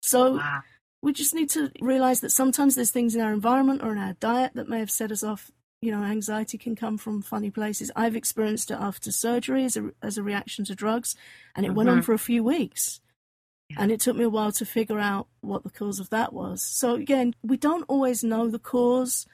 So 0.00 0.36
wow. 0.36 0.62
we 1.02 1.12
just 1.12 1.34
need 1.34 1.50
to 1.50 1.70
realize 1.80 2.20
that 2.20 2.30
sometimes 2.30 2.74
there's 2.74 2.90
things 2.90 3.14
in 3.14 3.20
our 3.20 3.32
environment 3.32 3.82
or 3.82 3.92
in 3.92 3.98
our 3.98 4.14
diet 4.14 4.52
that 4.54 4.68
may 4.70 4.78
have 4.78 4.90
set 4.90 5.12
us 5.12 5.22
off. 5.22 5.50
You 5.82 5.90
know, 5.90 6.02
anxiety 6.02 6.56
can 6.56 6.74
come 6.74 6.96
from 6.96 7.20
funny 7.20 7.50
places. 7.50 7.92
I've 7.94 8.16
experienced 8.16 8.70
it 8.70 8.78
after 8.80 9.12
surgery 9.12 9.66
as 9.66 9.76
a, 9.76 9.90
as 10.02 10.16
a 10.16 10.22
reaction 10.22 10.64
to 10.64 10.74
drugs, 10.74 11.14
and 11.54 11.66
it 11.66 11.68
mm-hmm. 11.68 11.76
went 11.76 11.88
on 11.90 11.96
mm-hmm. 11.96 12.04
for 12.04 12.14
a 12.14 12.18
few 12.18 12.42
weeks. 12.42 13.00
Yeah. 13.68 13.76
And 13.80 13.92
it 13.92 14.00
took 14.00 14.16
me 14.16 14.24
a 14.24 14.30
while 14.30 14.52
to 14.52 14.64
figure 14.64 14.98
out 14.98 15.26
what 15.42 15.62
the 15.62 15.70
cause 15.70 16.00
of 16.00 16.08
that 16.10 16.32
was. 16.32 16.62
So, 16.62 16.94
again, 16.94 17.34
we 17.42 17.58
don't 17.58 17.84
always 17.88 18.24
know 18.24 18.48
the 18.48 18.58
cause 18.58 19.26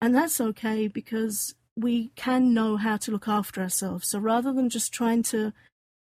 and 0.00 0.14
that's 0.14 0.40
okay 0.40 0.88
because 0.88 1.54
we 1.76 2.10
can 2.16 2.54
know 2.54 2.76
how 2.76 2.96
to 2.96 3.10
look 3.10 3.28
after 3.28 3.60
ourselves. 3.60 4.08
So 4.08 4.18
rather 4.18 4.52
than 4.52 4.68
just 4.68 4.92
trying 4.92 5.22
to 5.24 5.52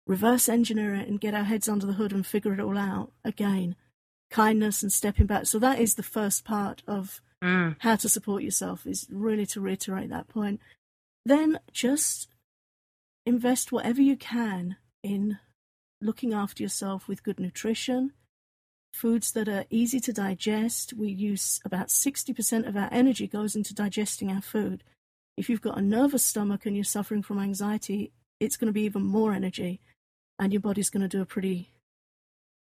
reverse 0.08 0.48
engineer 0.48 0.94
it 0.94 1.08
and 1.08 1.20
get 1.20 1.34
our 1.34 1.44
heads 1.44 1.68
under 1.68 1.86
the 1.86 1.94
hood 1.94 2.12
and 2.12 2.26
figure 2.26 2.54
it 2.54 2.60
all 2.60 2.78
out, 2.78 3.12
again, 3.24 3.76
kindness 4.30 4.84
and 4.84 4.92
stepping 4.92 5.26
back. 5.26 5.46
So 5.48 5.60
that 5.60 5.80
is 5.80 5.96
the 5.96 6.04
first 6.04 6.46
part 6.46 6.84
of 6.88 7.22
mm. 7.44 7.76
how 7.80 7.96
to 7.96 8.10
support 8.10 8.44
yourself, 8.44 8.86
is 8.86 9.08
really 9.10 9.46
to 9.48 9.62
reiterate 9.62 10.10
that 10.10 10.28
point. 10.28 10.60
Then 11.26 11.60
just 11.72 12.28
invest 13.26 13.72
whatever 13.72 14.02
you 14.02 14.16
can 14.16 14.78
in 15.02 15.40
looking 16.02 16.34
after 16.34 16.62
yourself 16.62 17.08
with 17.08 17.24
good 17.24 17.40
nutrition, 17.40 18.14
foods 18.96 19.32
that 19.34 19.48
are 19.48 19.66
easy 19.70 20.00
to 20.00 20.14
digest. 20.14 20.94
We 20.94 21.10
use 21.10 21.60
about 21.66 21.88
60% 21.88 22.68
of 22.68 22.76
our 22.76 22.90
energy 22.92 23.28
goes 23.28 23.56
into 23.56 23.74
digesting 23.74 24.32
our 24.32 24.42
food. 24.42 24.84
If 25.38 25.50
you've 25.50 25.62
got 25.62 25.78
a 25.78 25.82
nervous 25.82 26.24
stomach 26.24 26.66
and 26.66 26.76
you're 26.76 26.86
suffering 26.86 27.22
from 27.22 27.40
anxiety, 27.40 28.12
it's 28.40 28.58
going 28.58 28.68
to 28.68 28.74
be 28.74 28.84
even 28.84 29.04
more 29.04 29.34
energy, 29.34 29.82
and 30.40 30.52
your 30.54 30.62
body's 30.62 30.90
going 30.90 31.02
to 31.02 31.08
do 31.08 31.22
a 31.22 31.26
pretty 31.26 31.70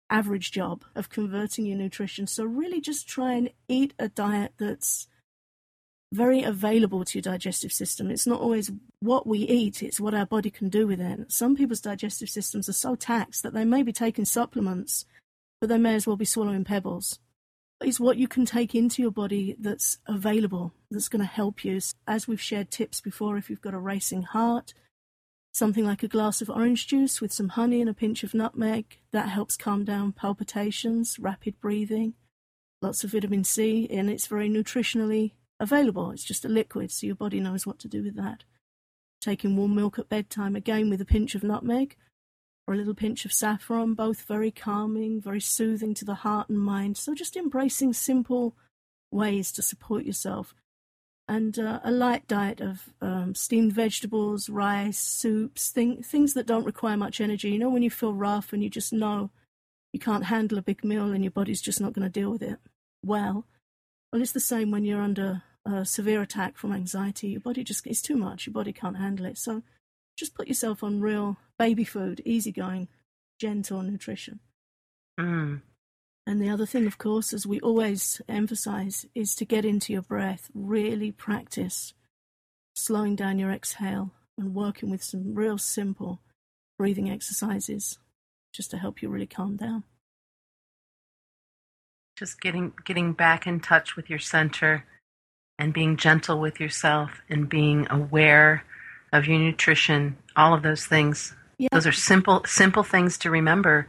average 0.10 0.52
job 0.52 0.84
of 0.96 1.10
converting 1.10 1.66
your 1.66 1.78
nutrition. 1.78 2.28
So, 2.28 2.44
really, 2.46 2.82
just 2.82 3.08
try 3.08 3.34
and 3.34 3.50
eat 3.68 3.94
a 4.00 4.10
diet 4.10 4.54
that's 4.58 5.08
very 6.14 6.44
available 6.44 7.06
to 7.06 7.18
your 7.18 7.24
digestive 7.24 7.72
system. 7.72 8.12
It's 8.12 8.28
not 8.28 8.42
always 8.42 8.72
what 9.00 9.26
we 9.26 9.40
eat, 9.40 9.82
it's 9.82 10.00
what 10.00 10.14
our 10.14 10.26
body 10.26 10.50
can 10.50 10.70
do 10.70 10.86
with 10.88 11.00
it. 11.00 11.32
Some 11.32 11.56
people's 11.56 11.80
digestive 11.82 12.30
systems 12.30 12.68
are 12.68 12.74
so 12.74 12.96
taxed 12.96 13.44
that 13.44 13.54
they 13.54 13.64
may 13.64 13.82
be 13.82 13.94
taking 13.94 14.26
supplements, 14.26 15.06
but 15.62 15.70
they 15.70 15.78
may 15.78 15.94
as 15.96 16.08
well 16.08 16.18
be 16.18 16.26
swallowing 16.26 16.66
pebbles. 16.66 17.20
It's 17.82 18.00
what 18.00 18.18
you 18.18 18.28
can 18.28 18.46
take 18.46 18.76
into 18.76 19.02
your 19.02 19.12
body 19.12 19.56
that's 19.60 20.00
available, 20.08 20.74
that's 20.90 21.08
going 21.08 21.22
to 21.22 21.26
help 21.26 21.64
you. 21.64 21.80
As 22.08 22.28
we've 22.28 22.42
shared 22.42 22.72
tips 22.72 23.00
before, 23.00 23.38
if 23.38 23.50
you've 23.50 23.62
got 23.62 23.74
a 23.74 23.80
racing 23.80 24.24
heart, 24.24 24.74
something 25.54 25.86
like 25.86 26.04
a 26.04 26.08
glass 26.08 26.42
of 26.42 26.50
orange 26.50 26.88
juice 26.88 27.22
with 27.22 27.32
some 27.32 27.50
honey 27.50 27.80
and 27.80 27.90
a 27.90 27.94
pinch 27.94 28.24
of 28.24 28.34
nutmeg, 28.34 28.98
that 29.12 29.30
helps 29.30 29.56
calm 29.56 29.84
down 29.86 30.12
palpitations, 30.12 31.18
rapid 31.20 31.60
breathing, 31.60 32.16
lots 32.82 33.04
of 33.04 33.12
vitamin 33.12 33.44
C, 33.44 33.88
and 33.90 34.10
it's 34.10 34.28
very 34.28 34.50
nutritionally 34.50 35.32
available. 35.60 36.12
It's 36.12 36.24
just 36.24 36.46
a 36.46 36.50
liquid, 36.50 36.92
so 36.92 37.06
your 37.08 37.16
body 37.16 37.40
knows 37.40 37.66
what 37.66 37.80
to 37.80 37.88
do 37.88 38.04
with 38.04 38.16
that. 38.16 38.44
Taking 39.22 39.56
warm 39.56 39.76
milk 39.76 40.00
at 40.00 40.10
bedtime, 40.10 40.56
again 40.56 40.90
with 40.90 41.02
a 41.02 41.06
pinch 41.06 41.36
of 41.36 41.44
nutmeg 41.44 41.96
or 42.72 42.76
a 42.76 42.78
little 42.78 42.96
pinch 42.96 43.26
of 43.26 43.34
saffron, 43.34 43.94
both 43.94 44.22
very 44.22 44.50
calming, 44.50 45.20
very 45.20 45.42
soothing 45.42 45.94
to 45.94 46.06
the 46.06 46.16
heart 46.16 46.48
and 46.48 46.58
mind. 46.58 46.96
So 46.96 47.14
just 47.14 47.36
embracing 47.36 47.92
simple 47.92 48.56
ways 49.12 49.52
to 49.54 49.62
support 49.62 50.06
yourself. 50.06 50.56
And 51.28 51.60
uh, 51.60 51.82
a 51.84 51.92
light 51.92 52.28
diet 52.30 52.62
of 52.62 52.94
um, 53.02 53.36
steamed 53.36 53.74
vegetables, 53.74 54.50
rice, 54.50 55.00
soups, 55.00 55.70
thing, 55.70 56.02
things 56.02 56.34
that 56.34 56.48
don't 56.48 56.66
require 56.66 56.96
much 56.96 57.20
energy. 57.20 57.50
You 57.50 57.60
know, 57.60 57.70
when 57.70 57.84
you 57.84 57.90
feel 57.90 58.14
rough 58.14 58.54
and 58.54 58.64
you 58.64 58.70
just 58.70 58.94
know 58.94 59.32
you 59.92 60.00
can't 60.00 60.26
handle 60.26 60.58
a 60.58 60.62
big 60.62 60.86
meal 60.86 61.12
and 61.12 61.26
your 61.26 61.32
body's 61.32 61.62
just 61.62 61.82
not 61.82 61.92
going 61.92 62.10
to 62.10 62.20
deal 62.20 62.32
with 62.32 62.42
it 62.42 62.58
well. 63.04 63.46
Well, 64.14 64.22
it's 64.22 64.32
the 64.32 64.40
same 64.40 64.72
when 64.72 64.86
you're 64.86 65.02
under 65.02 65.44
a 65.66 65.84
severe 65.86 66.22
attack 66.22 66.58
from 66.58 66.72
anxiety, 66.72 67.28
your 67.30 67.42
body 67.42 67.66
just 67.66 67.86
is 67.86 68.02
too 68.02 68.16
much. 68.16 68.46
Your 68.46 68.54
body 68.54 68.72
can't 68.72 68.98
handle 68.98 69.26
it. 69.26 69.38
So 69.38 69.62
just 70.18 70.36
put 70.36 70.48
yourself 70.48 70.84
on 70.84 71.02
real 71.02 71.38
baby 71.58 71.84
food, 71.84 72.22
easygoing, 72.26 72.88
gentle 73.40 73.82
nutrition. 73.82 74.40
Mm. 75.20 75.62
And 76.28 76.42
the 76.42 76.50
other 76.50 76.66
thing, 76.66 76.86
of 76.86 76.98
course, 76.98 77.34
as 77.34 77.48
we 77.48 77.60
always 77.60 78.22
emphasize, 78.30 79.06
is 79.16 79.36
to 79.36 79.46
get 79.46 79.66
into 79.66 79.92
your 79.94 80.04
breath. 80.04 80.50
Really 80.54 81.12
practice 81.12 81.94
slowing 82.76 83.16
down 83.16 83.40
your 83.40 83.52
exhale 83.52 84.12
and 84.38 84.56
working 84.56 84.90
with 84.90 85.04
some 85.04 85.34
real 85.34 85.58
simple 85.58 86.22
breathing 86.78 87.10
exercises 87.10 88.00
just 88.54 88.72
to 88.72 88.78
help 88.78 89.02
you 89.02 89.10
really 89.10 89.28
calm 89.28 89.56
down. 89.56 89.84
Just 92.18 92.40
getting 92.40 92.74
getting 92.86 93.14
back 93.14 93.48
in 93.48 93.60
touch 93.60 93.96
with 93.96 94.10
your 94.10 94.20
center 94.20 94.86
and 95.58 95.74
being 95.74 95.98
gentle 95.98 96.40
with 96.40 96.60
yourself 96.60 97.22
and 97.30 97.50
being 97.50 97.88
aware 97.90 98.64
of 99.12 99.26
your 99.28 99.38
nutrition, 99.40 100.18
all 100.36 100.54
of 100.54 100.64
those 100.64 100.86
things. 100.86 101.34
Yeah. 101.58 101.70
Those 101.72 101.88
are 101.88 101.92
simple 101.92 102.44
simple 102.46 102.84
things 102.84 103.18
to 103.20 103.30
remember 103.30 103.88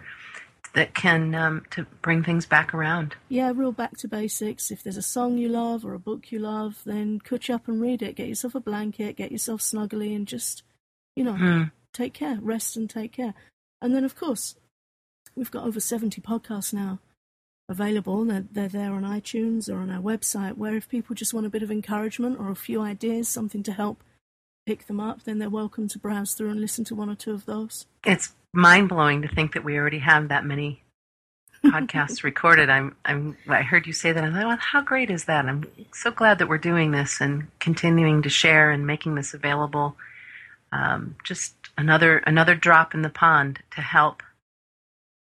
that 0.75 0.95
can 0.95 1.35
um, 1.35 1.65
to 1.71 1.87
bring 2.01 2.23
things 2.23 2.47
back 2.47 2.73
around. 2.75 3.15
Yeah, 3.29 3.53
real 3.55 3.73
back 3.73 3.97
to 3.99 4.09
basics. 4.09 4.71
If 4.71 4.83
there's 4.83 4.97
a 4.97 5.03
song 5.03 5.39
you 5.39 5.49
love 5.49 5.85
or 5.85 5.95
a 5.95 5.99
book 5.99 6.33
you 6.33 6.39
love, 6.39 6.81
then 6.85 7.21
catch 7.21 7.51
up 7.51 7.69
and 7.69 7.81
read 7.81 8.03
it. 8.03 8.17
Get 8.17 8.29
yourself 8.29 8.55
a 8.55 8.61
blanket, 8.61 9.17
get 9.17 9.33
yourself 9.33 9.61
snuggly, 9.61 10.15
and 10.17 10.27
just, 10.27 10.63
you 11.15 11.25
know, 11.25 11.35
Hmm. 11.35 11.63
take 11.93 12.15
care, 12.15 12.39
rest 12.41 12.77
and 12.77 12.89
take 12.89 13.13
care. 13.13 13.35
And 13.83 13.95
then, 13.95 14.05
of 14.05 14.17
course, 14.17 14.55
we've 15.35 15.51
got 15.51 15.65
over 15.65 15.81
70 15.81 16.21
podcasts 16.23 16.73
now 16.73 17.01
available. 17.69 18.25
They're, 18.25 18.45
they're 18.51 18.69
there 18.69 18.93
on 18.93 19.03
iTunes 19.03 19.69
or 19.69 19.79
on 19.79 19.91
our 19.91 20.01
website, 20.01 20.57
where 20.57 20.77
if 20.77 20.89
people 20.89 21.15
just 21.15 21.35
want 21.35 21.47
a 21.47 21.51
bit 21.51 21.63
of 21.63 21.71
encouragement 21.71 22.39
or 22.39 22.51
a 22.51 22.55
few 22.57 22.81
ideas, 22.81 23.29
something 23.29 23.63
to 23.65 23.73
help 23.73 24.03
pick 24.67 24.87
them 24.87 25.01
up, 25.01 25.25
then 25.25 25.39
they're 25.39 25.51
welcome 25.51 25.89
to 25.89 25.99
browse 25.99 26.35
through 26.35 26.51
and 26.51 26.61
listen 26.61 26.85
to 26.85 26.95
one 26.95 27.11
or 27.11 27.15
two 27.15 27.33
of 27.33 27.47
those. 27.47 27.87
It's 28.05 28.33
mind 28.53 28.89
blowing 28.89 29.23
to 29.23 29.29
think 29.29 29.55
that 29.55 29.65
we 29.65 29.77
already 29.77 29.99
have 30.01 30.29
that 30.29 30.45
many 30.45 30.83
podcasts 31.65 32.23
recorded. 32.23 32.71
I'm 32.71 32.97
I'm 33.05 33.37
I 33.49 33.63
heard 33.63 33.87
you 33.87 33.93
say 33.93 34.13
that. 34.13 34.23
I'm 34.23 34.33
like, 34.33 34.47
well, 34.47 34.57
how 34.61 34.81
great 34.83 35.11
is 35.11 35.25
that? 35.25 35.47
I'm 35.47 35.65
so 35.93 36.11
glad 36.11 36.39
that 36.39 36.49
we're 36.49 36.59
doing 36.59 36.91
this 36.91 37.21
and 37.21 37.49
continuing 37.61 38.23
to 38.23 38.29
share 38.29 38.71
and 38.71 38.87
making 38.87 39.15
this 39.15 39.35
available. 39.35 39.97
Um, 40.73 41.17
just 41.25 41.55
another 41.77 42.19
another 42.19 42.55
drop 42.55 42.95
in 42.95 43.03
the 43.03 43.11
pond 43.11 43.61
to 43.73 43.81
help 43.81 44.23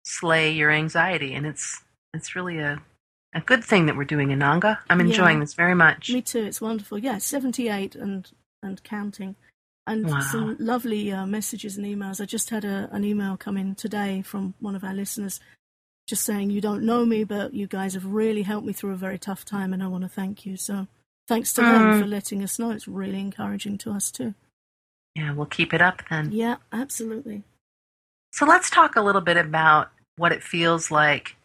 slay 0.04 0.50
your 0.52 0.71
anxiety, 0.71 1.35
and 1.35 1.47
it's 1.47 1.83
it's 2.14 2.35
really 2.37 2.59
a 2.59 2.80
a 3.35 3.40
good 3.40 3.62
thing 3.62 3.87
that 3.87 3.97
we're 3.97 4.04
doing 4.04 4.28
Ananga. 4.28 4.78
I'm 4.88 5.00
enjoying 5.00 5.37
Yeah. 5.38 5.45
this 5.45 5.54
very 5.54 5.75
much. 5.75 6.11
Me 6.11 6.23
too. 6.23 6.45
It's 6.45 6.61
wonderful. 6.62 6.99
Yeah, 6.99 7.18
78 7.18 7.95
and 7.95 8.30
and 8.62 8.83
counting. 8.83 9.37
And 9.87 10.07
Wow. 10.07 10.21
some 10.21 10.57
lovely 10.59 11.11
uh, 11.11 11.25
messages 11.27 11.77
and 11.79 11.87
emails. 11.87 12.21
I 12.21 12.27
just 12.27 12.50
had 12.50 12.65
a, 12.65 12.88
an 12.93 13.05
email 13.05 13.37
come 13.38 13.57
in 13.57 13.75
today 13.75 14.21
from 14.23 14.55
one 14.61 14.77
of 14.77 14.85
our 14.85 14.93
listeners 14.93 15.41
just 16.07 16.25
saying, 16.25 16.50
You 16.50 16.61
don't 16.61 16.83
know 16.85 17.07
me, 17.07 17.25
but 17.25 17.55
you 17.55 17.67
guys 17.67 17.95
have 17.95 18.05
really 18.05 18.43
helped 18.43 18.67
me 18.67 18.73
through 18.75 18.93
a 18.93 18.97
very 18.97 19.19
tough 19.19 19.45
time, 19.45 19.73
and 19.73 19.83
I 19.83 19.87
want 19.87 20.03
to 20.05 20.09
thank 20.09 20.45
you. 20.45 20.57
So 20.57 20.88
thanks 21.27 21.53
to 21.55 21.62
them 21.62 21.93
Mm. 21.93 22.00
for 22.00 22.07
letting 22.07 22.43
us 22.43 22.59
know. 22.59 22.71
It's 22.71 22.87
really 22.88 23.19
encouraging 23.21 23.79
to 23.79 23.93
us, 23.93 24.11
too. 24.11 24.35
Yeah, 25.15 25.33
we'll 25.33 25.47
keep 25.47 25.73
it 25.73 25.81
up 25.83 26.03
then. 26.11 26.33
Yeah, 26.33 26.57
absolutely. 26.71 27.45
So 28.33 28.45
let's 28.45 28.69
talk 28.71 28.95
a 28.97 29.03
little 29.03 29.23
bit 29.23 29.37
about 29.38 29.91
what 30.17 30.33
it 30.33 30.43
feels 30.43 30.91
like 30.91 31.37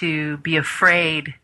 to 0.00 0.38
be 0.38 0.56
afraid 0.56 1.34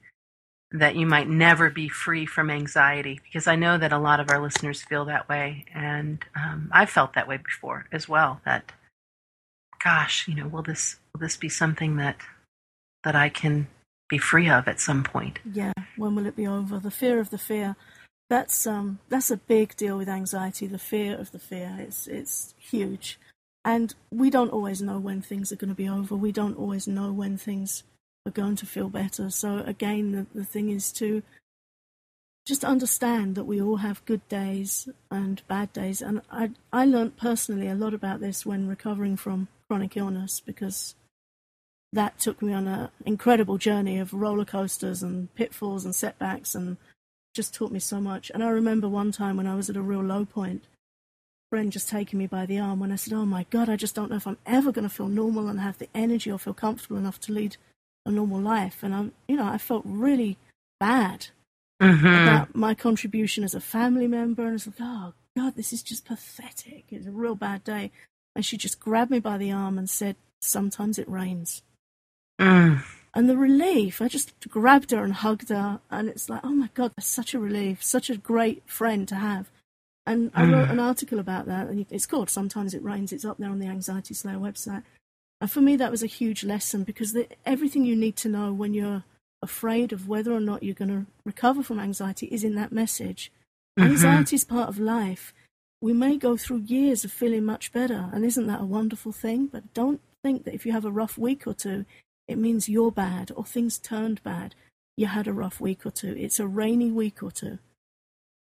that 0.73 0.95
you 0.95 1.05
might 1.05 1.29
never 1.29 1.69
be 1.69 1.89
free 1.89 2.27
from 2.27 2.51
anxiety, 2.51 3.21
because 3.25 3.47
I 3.47 3.57
know 3.57 3.77
that 3.77 3.93
a 3.93 3.99
lot 3.99 4.21
of 4.21 4.31
our 4.31 4.41
listeners 4.41 4.83
feel 4.83 5.05
that 5.07 5.29
way, 5.29 5.65
and 5.75 6.25
um, 6.37 6.71
I've 6.73 6.91
felt 6.91 7.15
that 7.15 7.27
way 7.27 7.39
before 7.39 7.87
as 7.91 8.09
well. 8.09 8.41
That, 8.45 8.73
gosh, 9.83 10.29
you 10.29 10.35
know, 10.35 10.47
will 10.47 10.63
this 10.63 10.97
will 11.13 11.21
this 11.21 11.37
be 11.37 11.49
something 11.49 11.97
that 11.97 12.17
that 13.03 13.17
I 13.17 13.31
can 13.31 13.67
be 14.09 14.19
free 14.19 14.49
of 14.49 14.69
at 14.69 14.81
some 14.81 15.03
point? 15.03 15.41
Yeah, 15.51 15.73
when 15.97 16.15
will 16.15 16.27
it 16.27 16.37
be 16.37 16.47
over? 16.47 16.79
The 16.79 16.91
fear 16.91 17.19
of 17.19 17.31
the 17.31 17.39
fear. 17.39 17.77
That's 18.29 18.65
um 18.65 19.01
that's 19.09 19.33
a 19.33 19.37
big 19.37 19.77
deal 19.77 19.99
with 19.99 20.09
anxiety, 20.09 20.69
the 20.69 20.79
fear 20.79 21.19
of 21.19 21.33
the 21.33 21.41
fear. 21.41 21.77
It's 21.81 22.07
it's 22.07 22.55
huge. 22.59 23.19
And 23.65 23.95
we 24.11 24.31
don't 24.31 24.53
always 24.53 24.81
know 24.81 24.99
when 24.99 25.21
things 25.21 25.53
are 25.53 25.57
going 25.57 25.69
to 25.69 25.75
be 25.75 25.89
over. 25.89 26.15
We 26.15 26.33
don't 26.33 26.57
always 26.57 26.87
know 26.87 27.13
when 27.13 27.37
things 27.37 27.83
are 28.27 28.33
going 28.33 28.57
to 28.57 28.67
feel 28.67 28.89
better. 28.89 29.31
So 29.31 29.59
again, 29.59 30.13
the, 30.13 30.27
the 30.35 30.45
thing 30.45 30.71
is 30.71 30.93
to 30.93 31.23
just 32.47 32.65
understand 32.65 33.35
that 33.35 33.45
we 33.45 33.61
all 33.61 33.77
have 33.77 34.05
good 34.07 34.27
days 34.29 34.89
and 35.11 35.43
bad 35.47 35.73
days. 35.73 36.03
And 36.03 36.23
I 36.31 36.51
I 36.73 36.85
learned 36.85 37.17
personally 37.17 37.69
a 37.69 37.75
lot 37.75 37.95
about 37.95 38.21
this 38.21 38.45
when 38.45 38.69
recovering 38.69 39.17
from 39.17 39.49
chronic 39.69 39.97
illness 39.97 40.41
because 40.41 40.95
that 41.93 42.19
took 42.19 42.41
me 42.43 42.53
on 42.53 42.67
an 42.67 42.89
incredible 43.05 43.59
journey 43.59 43.99
of 43.99 44.13
roller 44.13 44.45
coasters 44.45 45.03
and 45.03 45.35
pitfalls 45.35 45.85
and 45.85 45.95
setbacks 45.95 46.55
and 46.55 46.77
just 47.35 47.55
taught 47.55 47.73
me 47.73 47.79
so 47.79 48.01
much. 48.01 48.31
And 48.33 48.43
I 48.43 48.49
remember 48.49 48.89
one 48.89 49.13
time 49.13 49.37
when 49.37 49.47
I 49.47 49.55
was 49.55 49.71
at 49.71 49.77
a 49.77 49.83
real 49.83 50.03
low 50.03 50.25
point, 50.25 50.65
a 50.65 51.57
friend 51.57 51.73
just 51.73 51.89
taking 51.89 52.19
me 52.19 52.27
by 52.27 52.47
the 52.47 52.59
arm 52.59 52.81
when 52.81 52.93
I 52.93 52.97
said, 52.97 53.13
Oh 53.13 53.27
my 53.27 53.45
God, 53.51 53.69
I 53.69 53.77
just 53.77 53.95
don't 53.95 54.11
know 54.11 54.17
if 54.17 54.27
I'm 54.27 54.39
ever 54.47 54.73
going 54.73 54.89
to 54.89 54.95
feel 54.95 55.09
normal 55.09 55.49
and 55.49 55.61
have 55.61 55.79
the 55.79 55.89
energy 55.95 56.31
or 56.31 56.39
feel 56.39 56.55
comfortable 56.55 56.97
enough 56.97 57.21
to 57.21 57.33
lead 57.33 57.57
a 58.07 58.11
normal 58.11 58.41
life. 58.41 58.83
And 58.83 58.95
I'm, 58.95 59.13
you 59.29 59.37
know, 59.37 59.47
I 59.47 59.59
felt 59.59 59.83
really 59.85 60.37
bad 60.79 61.29
Mm-hmm. 61.83 62.07
about 62.07 62.55
my 62.55 62.75
contribution 62.75 63.43
as 63.43 63.55
a 63.55 63.61
family 63.61 64.07
member. 64.07 64.45
And 64.45 64.55
it's 64.57 64.67
like, 64.67 64.77
oh 64.81 65.15
God, 65.35 65.57
this 65.57 65.73
is 65.73 65.83
just 65.83 66.05
pathetic. 66.05 66.85
It's 66.91 67.07
a 67.07 67.11
real 67.11 67.35
bad 67.35 67.65
day. 67.65 67.91
And 68.37 68.45
she 68.45 68.59
just 68.59 68.79
grabbed 68.79 69.11
me 69.11 69.19
by 69.19 69.39
the 69.39 69.51
arm 69.51 69.79
and 69.79 69.89
said, 69.89 70.17
Sometimes 70.43 70.99
it 70.99 71.09
rains. 71.09 71.63
Mm. 72.39 72.83
And 73.15 73.29
the 73.31 73.37
relief, 73.37 74.01
I 74.03 74.09
just 74.09 74.33
grabbed 74.49 74.91
her 74.91 75.03
and 75.03 75.15
hugged 75.15 75.49
her. 75.49 75.81
And 75.91 76.09
it's 76.11 76.29
like, 76.29 76.43
oh 76.45 76.51
my 76.55 76.69
God, 76.75 76.93
that's 76.97 77.09
such 77.09 77.33
a 77.35 77.39
relief, 77.41 77.83
such 77.83 78.11
a 78.11 78.17
great 78.17 78.63
friend 78.67 79.09
to 79.09 79.15
have. 79.17 79.51
And 80.07 80.31
I 80.35 80.45
wrote 80.45 80.69
Mm. 80.69 80.73
an 80.73 80.81
article 80.81 81.19
about 81.19 81.47
that. 81.47 81.69
And 81.69 81.87
it's 81.91 82.07
called 82.07 82.29
Sometimes 82.31 82.75
It 82.75 82.83
Rains. 82.83 83.11
It's 83.13 83.25
up 83.25 83.39
there 83.39 83.49
on 83.51 83.59
the 83.59 83.67
Anxiety 83.67 84.13
Slayer 84.15 84.37
website. 84.37 84.83
And 85.41 85.51
for 85.51 85.61
me, 85.61 85.77
that 85.77 85.91
was 85.91 86.03
a 86.03 86.07
huge 86.07 86.45
lesson 86.45 86.85
because 86.85 87.13
the, 87.13 87.27
everything 87.47 87.85
you 87.85 87.97
need 87.97 88.17
to 88.17 88.29
know 88.29 88.53
when 88.53 88.75
you're 88.75 89.05
afraid 89.43 89.93
of 89.93 90.07
whether 90.07 90.33
or 90.33 90.41
not 90.41 90.63
you're 90.63 90.75
going 90.75 90.91
to 90.91 91.07
recover 91.25 91.63
from 91.63 91.81
anxiety 91.81 92.27
is 92.27 92.45
in 92.45 92.55
that 92.57 92.73
message. 92.73 93.33
Mhm. 93.79 93.91
Anxiety 93.91 94.37
is 94.37 94.45
part 94.45 94.69
of 94.69 94.79
life. 94.79 95.33
We 95.81 95.95
may 95.95 96.19
go 96.19 96.37
through 96.37 96.59
years 96.67 97.05
of 97.07 97.13
feeling 97.13 97.45
much 97.47 97.73
better, 97.73 98.11
and 98.13 98.25
isn't 98.25 98.47
that 98.49 98.61
a 98.61 98.67
wonderful 98.67 99.13
thing? 99.13 99.47
But 99.47 99.73
don't 99.73 100.03
think 100.23 100.45
that 100.45 100.55
if 100.55 100.67
you 100.67 100.73
have 100.73 100.85
a 100.85 100.91
rough 100.91 101.17
week 101.17 101.47
or 101.47 101.55
two, 101.55 101.87
it 102.29 102.37
means 102.37 102.69
you're 102.69 102.93
bad 102.93 103.33
or 103.35 103.45
things 103.45 103.79
turned 103.79 104.23
bad. 104.23 104.55
You 104.99 105.07
had 105.07 105.27
a 105.27 105.33
rough 105.33 105.59
week 105.59 105.87
or 105.87 105.91
two. 105.91 106.15
It's 106.19 106.39
a 106.39 106.47
rainy 106.47 106.91
week 106.91 107.23
or 107.23 107.31
two. 107.31 107.59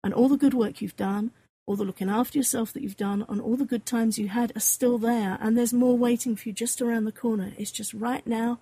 And 0.02 0.14
all 0.14 0.28
the 0.28 0.38
good 0.38 0.54
work 0.54 0.80
you've 0.80 0.96
done, 0.96 1.32
all 1.68 1.76
the 1.76 1.84
looking 1.84 2.08
after 2.08 2.38
yourself 2.38 2.72
that 2.72 2.82
you've 2.82 2.96
done, 2.96 3.26
and 3.28 3.42
all 3.42 3.56
the 3.56 3.66
good 3.66 3.84
times 3.84 4.18
you 4.18 4.28
had 4.28 4.56
are 4.56 4.60
still 4.60 4.96
there. 4.96 5.36
And 5.40 5.56
there's 5.56 5.72
more 5.72 5.98
waiting 5.98 6.34
for 6.34 6.48
you 6.48 6.52
just 6.54 6.80
around 6.80 7.04
the 7.04 7.12
corner. 7.12 7.52
It's 7.58 7.70
just 7.70 7.92
right 7.92 8.26
now, 8.26 8.58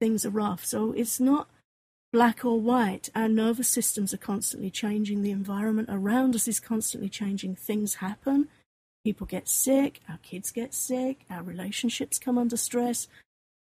things 0.00 0.24
are 0.24 0.30
rough. 0.30 0.64
So 0.64 0.92
it's 0.92 1.20
not 1.20 1.48
black 2.14 2.42
or 2.42 2.58
white. 2.58 3.10
Our 3.14 3.28
nervous 3.28 3.68
systems 3.68 4.14
are 4.14 4.18
constantly 4.18 4.70
changing. 4.70 5.20
The 5.20 5.30
environment 5.30 5.90
around 5.92 6.34
us 6.34 6.48
is 6.48 6.60
constantly 6.60 7.10
changing. 7.10 7.56
Things 7.56 7.96
happen. 7.96 8.48
People 9.04 9.26
get 9.26 9.46
sick. 9.46 10.00
Our 10.08 10.18
kids 10.22 10.50
get 10.50 10.72
sick. 10.72 11.26
Our 11.30 11.42
relationships 11.42 12.18
come 12.18 12.38
under 12.38 12.56
stress. 12.56 13.06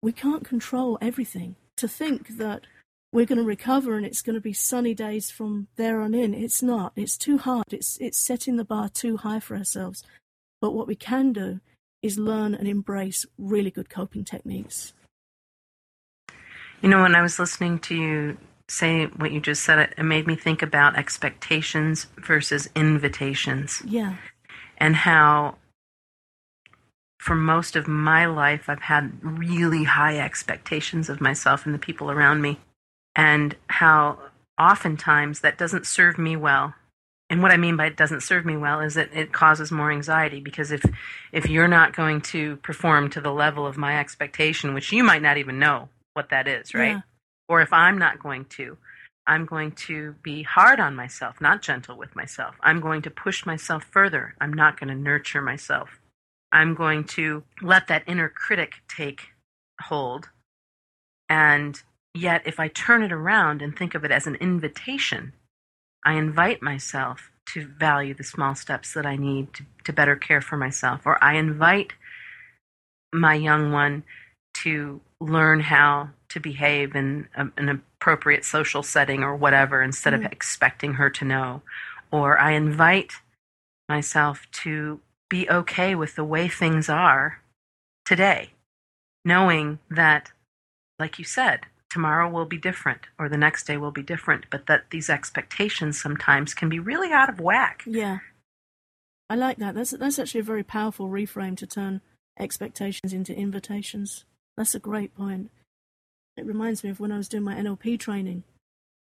We 0.01 0.11
can't 0.11 0.45
control 0.45 0.97
everything. 1.01 1.55
To 1.77 1.87
think 1.87 2.37
that 2.37 2.67
we're 3.11 3.25
going 3.25 3.37
to 3.37 3.43
recover 3.43 3.95
and 3.95 4.05
it's 4.05 4.21
going 4.21 4.35
to 4.35 4.41
be 4.41 4.53
sunny 4.53 4.93
days 4.93 5.31
from 5.31 5.67
there 5.75 6.01
on 6.01 6.13
in, 6.13 6.33
it's 6.33 6.61
not. 6.61 6.93
It's 6.95 7.17
too 7.17 7.37
hard. 7.37 7.65
It's, 7.71 7.97
it's 8.01 8.17
setting 8.17 8.57
the 8.57 8.65
bar 8.65 8.89
too 8.89 9.17
high 9.17 9.39
for 9.39 9.55
ourselves. 9.55 10.03
But 10.59 10.73
what 10.73 10.87
we 10.87 10.95
can 10.95 11.33
do 11.33 11.61
is 12.01 12.17
learn 12.17 12.53
and 12.53 12.67
embrace 12.67 13.25
really 13.37 13.71
good 13.71 13.89
coping 13.89 14.23
techniques. 14.23 14.93
You 16.81 16.89
know, 16.89 17.01
when 17.01 17.15
I 17.15 17.21
was 17.21 17.39
listening 17.39 17.79
to 17.79 17.95
you 17.95 18.37
say 18.69 19.05
what 19.05 19.31
you 19.31 19.39
just 19.39 19.63
said, 19.63 19.93
it 19.97 20.03
made 20.03 20.27
me 20.27 20.35
think 20.35 20.61
about 20.61 20.97
expectations 20.97 22.07
versus 22.17 22.69
invitations. 22.75 23.81
Yeah. 23.85 24.17
And 24.77 24.95
how, 24.95 25.55
for 27.19 27.35
most 27.35 27.75
of 27.75 27.87
my 27.87 28.25
life, 28.25 28.69
I've 28.69 28.81
had 28.81 29.17
really 29.23 29.85
high 29.85 30.19
expectations 30.19 31.09
of 31.09 31.21
myself 31.21 31.65
and 31.65 31.73
the 31.73 31.79
people 31.79 32.11
around 32.11 32.41
me. 32.41 32.59
And 33.17 33.55
how 33.67 34.19
oftentimes 34.59 35.41
that 35.41 35.57
doesn't 35.57 35.85
serve 35.85 36.17
me 36.17 36.35
well. 36.35 36.75
And 37.29 37.41
what 37.41 37.51
I 37.51 37.57
mean 37.57 37.75
by 37.75 37.87
it 37.87 37.97
doesn't 37.97 38.21
serve 38.21 38.45
me 38.45 38.55
well 38.55 38.79
is 38.79 38.93
that 38.93 39.13
it 39.13 39.33
causes 39.33 39.71
more 39.71 39.91
anxiety 39.91 40.39
because 40.39 40.71
if 40.71 40.85
if 41.33 41.49
you're 41.49 41.67
not 41.67 41.93
going 41.93 42.21
to 42.21 42.55
perform 42.57 43.09
to 43.09 43.19
the 43.19 43.33
level 43.33 43.67
of 43.67 43.75
my 43.75 43.99
expectation, 43.99 44.73
which 44.73 44.93
you 44.93 45.03
might 45.03 45.21
not 45.21 45.37
even 45.37 45.59
know, 45.59 45.89
what 46.13 46.29
that 46.29 46.47
is, 46.47 46.73
right? 46.73 46.91
Yeah. 46.91 47.01
Or 47.49 47.61
if 47.61 47.73
I'm 47.73 47.97
not 47.97 48.21
going 48.21 48.45
to, 48.45 48.77
I'm 49.25 49.45
going 49.45 49.73
to 49.73 50.15
be 50.23 50.43
hard 50.43 50.79
on 50.79 50.95
myself, 50.95 51.41
not 51.41 51.61
gentle 51.61 51.97
with 51.97 52.15
myself. 52.15 52.55
I'm 52.61 52.79
going 52.79 53.01
to 53.01 53.09
push 53.09 53.45
myself 53.45 53.83
further. 53.83 54.35
I'm 54.39 54.53
not 54.53 54.79
going 54.79 54.89
to 54.89 54.95
nurture 54.95 55.41
myself. 55.41 55.99
I'm 56.51 56.75
going 56.75 57.03
to 57.05 57.43
let 57.61 57.87
that 57.87 58.03
inner 58.07 58.29
critic 58.29 58.75
take 58.87 59.29
hold. 59.81 60.29
And 61.29 61.81
yet, 62.17 62.41
if 62.45 62.59
I 62.59 62.67
turn 62.67 63.03
it 63.03 63.11
around 63.11 63.61
and 63.61 63.77
think 63.77 63.95
of 63.95 64.03
it 64.03 64.11
as 64.11 64.27
an 64.27 64.35
invitation, 64.35 65.33
I 66.03 66.13
invite 66.13 66.61
myself 66.61 67.31
to 67.53 67.65
value 67.65 68.13
the 68.13 68.23
small 68.23 68.55
steps 68.55 68.93
that 68.93 69.05
I 69.05 69.15
need 69.15 69.53
to, 69.53 69.65
to 69.85 69.93
better 69.93 70.15
care 70.15 70.41
for 70.41 70.57
myself, 70.57 71.01
or 71.05 71.21
I 71.23 71.35
invite 71.35 71.93
my 73.13 73.35
young 73.35 73.71
one 73.71 74.03
to 74.63 75.01
learn 75.21 75.61
how 75.61 76.09
to 76.29 76.39
behave 76.39 76.95
in 76.95 77.27
a, 77.35 77.47
an 77.57 77.69
appropriate 77.69 78.43
social 78.43 78.83
setting 78.83 79.23
or 79.23 79.35
whatever 79.35 79.81
instead 79.81 80.13
mm. 80.13 80.25
of 80.25 80.31
expecting 80.31 80.95
her 80.95 81.09
to 81.09 81.25
know. 81.25 81.61
Or 82.11 82.37
I 82.37 82.51
invite 82.51 83.13
myself 83.89 84.47
to 84.63 84.99
be 85.29 85.49
okay 85.49 85.95
with 85.95 86.15
the 86.15 86.23
way 86.23 86.47
things 86.47 86.89
are 86.89 87.41
today, 88.05 88.51
knowing 89.25 89.79
that, 89.89 90.31
like 90.99 91.19
you 91.19 91.25
said, 91.25 91.65
tomorrow 91.89 92.29
will 92.29 92.45
be 92.45 92.57
different 92.57 93.01
or 93.17 93.29
the 93.29 93.37
next 93.37 93.65
day 93.65 93.77
will 93.77 93.91
be 93.91 94.03
different, 94.03 94.45
but 94.49 94.67
that 94.67 94.89
these 94.91 95.09
expectations 95.09 96.01
sometimes 96.01 96.53
can 96.53 96.69
be 96.69 96.79
really 96.79 97.11
out 97.11 97.29
of 97.29 97.39
whack. 97.39 97.83
Yeah. 97.85 98.19
I 99.29 99.35
like 99.35 99.57
that. 99.57 99.75
That's 99.75 99.91
that's 99.91 100.19
actually 100.19 100.41
a 100.41 100.43
very 100.43 100.63
powerful 100.63 101.09
reframe 101.09 101.57
to 101.57 101.67
turn 101.67 102.01
expectations 102.39 103.11
into 103.13 103.35
invitations. 103.35 104.23
That's 104.55 104.75
a 104.75 104.79
great 104.79 105.15
point. 105.15 105.51
It 106.37 106.45
reminds 106.45 106.83
me 106.83 106.89
of 106.89 106.99
when 106.99 107.11
I 107.11 107.17
was 107.17 107.27
doing 107.27 107.43
my 107.43 107.55
NLP 107.55 107.99
training. 107.99 108.43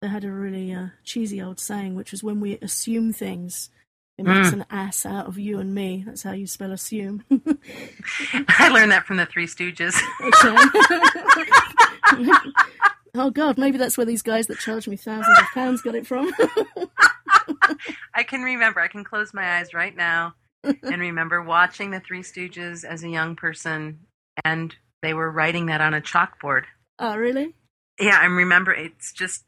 They 0.00 0.08
had 0.08 0.24
a 0.24 0.30
really 0.30 0.72
uh, 0.72 0.88
cheesy 1.04 1.42
old 1.42 1.58
saying, 1.58 1.94
which 1.94 2.12
was 2.12 2.22
when 2.22 2.40
we 2.40 2.58
assume 2.58 3.12
things, 3.12 3.70
it 4.18 4.24
makes 4.24 4.50
mm. 4.50 4.54
an 4.54 4.66
ass 4.70 5.04
out 5.04 5.26
of 5.26 5.38
you 5.38 5.58
and 5.58 5.74
me. 5.74 6.02
That's 6.06 6.22
how 6.22 6.32
you 6.32 6.46
spell 6.46 6.72
assume. 6.72 7.24
I 8.48 8.68
learned 8.70 8.92
that 8.92 9.04
from 9.06 9.18
the 9.18 9.26
Three 9.26 9.46
Stooges. 9.46 9.94
oh 13.14 13.30
God, 13.30 13.58
maybe 13.58 13.78
that's 13.78 13.96
where 13.96 14.06
these 14.06 14.22
guys 14.22 14.46
that 14.46 14.58
charge 14.58 14.88
me 14.88 14.96
thousands 14.96 15.38
of 15.38 15.46
pounds 15.54 15.82
got 15.82 15.94
it 15.94 16.06
from. 16.06 16.32
I 18.14 18.22
can 18.22 18.42
remember. 18.42 18.80
I 18.80 18.88
can 18.88 19.04
close 19.04 19.34
my 19.34 19.58
eyes 19.58 19.74
right 19.74 19.94
now 19.94 20.34
and 20.64 21.00
remember 21.00 21.42
watching 21.42 21.90
the 21.90 22.00
Three 22.00 22.22
Stooges 22.22 22.84
as 22.84 23.02
a 23.02 23.08
young 23.08 23.36
person 23.36 24.00
and 24.44 24.74
they 25.02 25.14
were 25.14 25.30
writing 25.30 25.66
that 25.66 25.80
on 25.80 25.94
a 25.94 26.00
chalkboard. 26.00 26.64
Oh, 26.98 27.16
really? 27.16 27.54
Yeah, 28.00 28.18
I 28.20 28.26
remember. 28.26 28.72
It's 28.72 29.12
just 29.12 29.44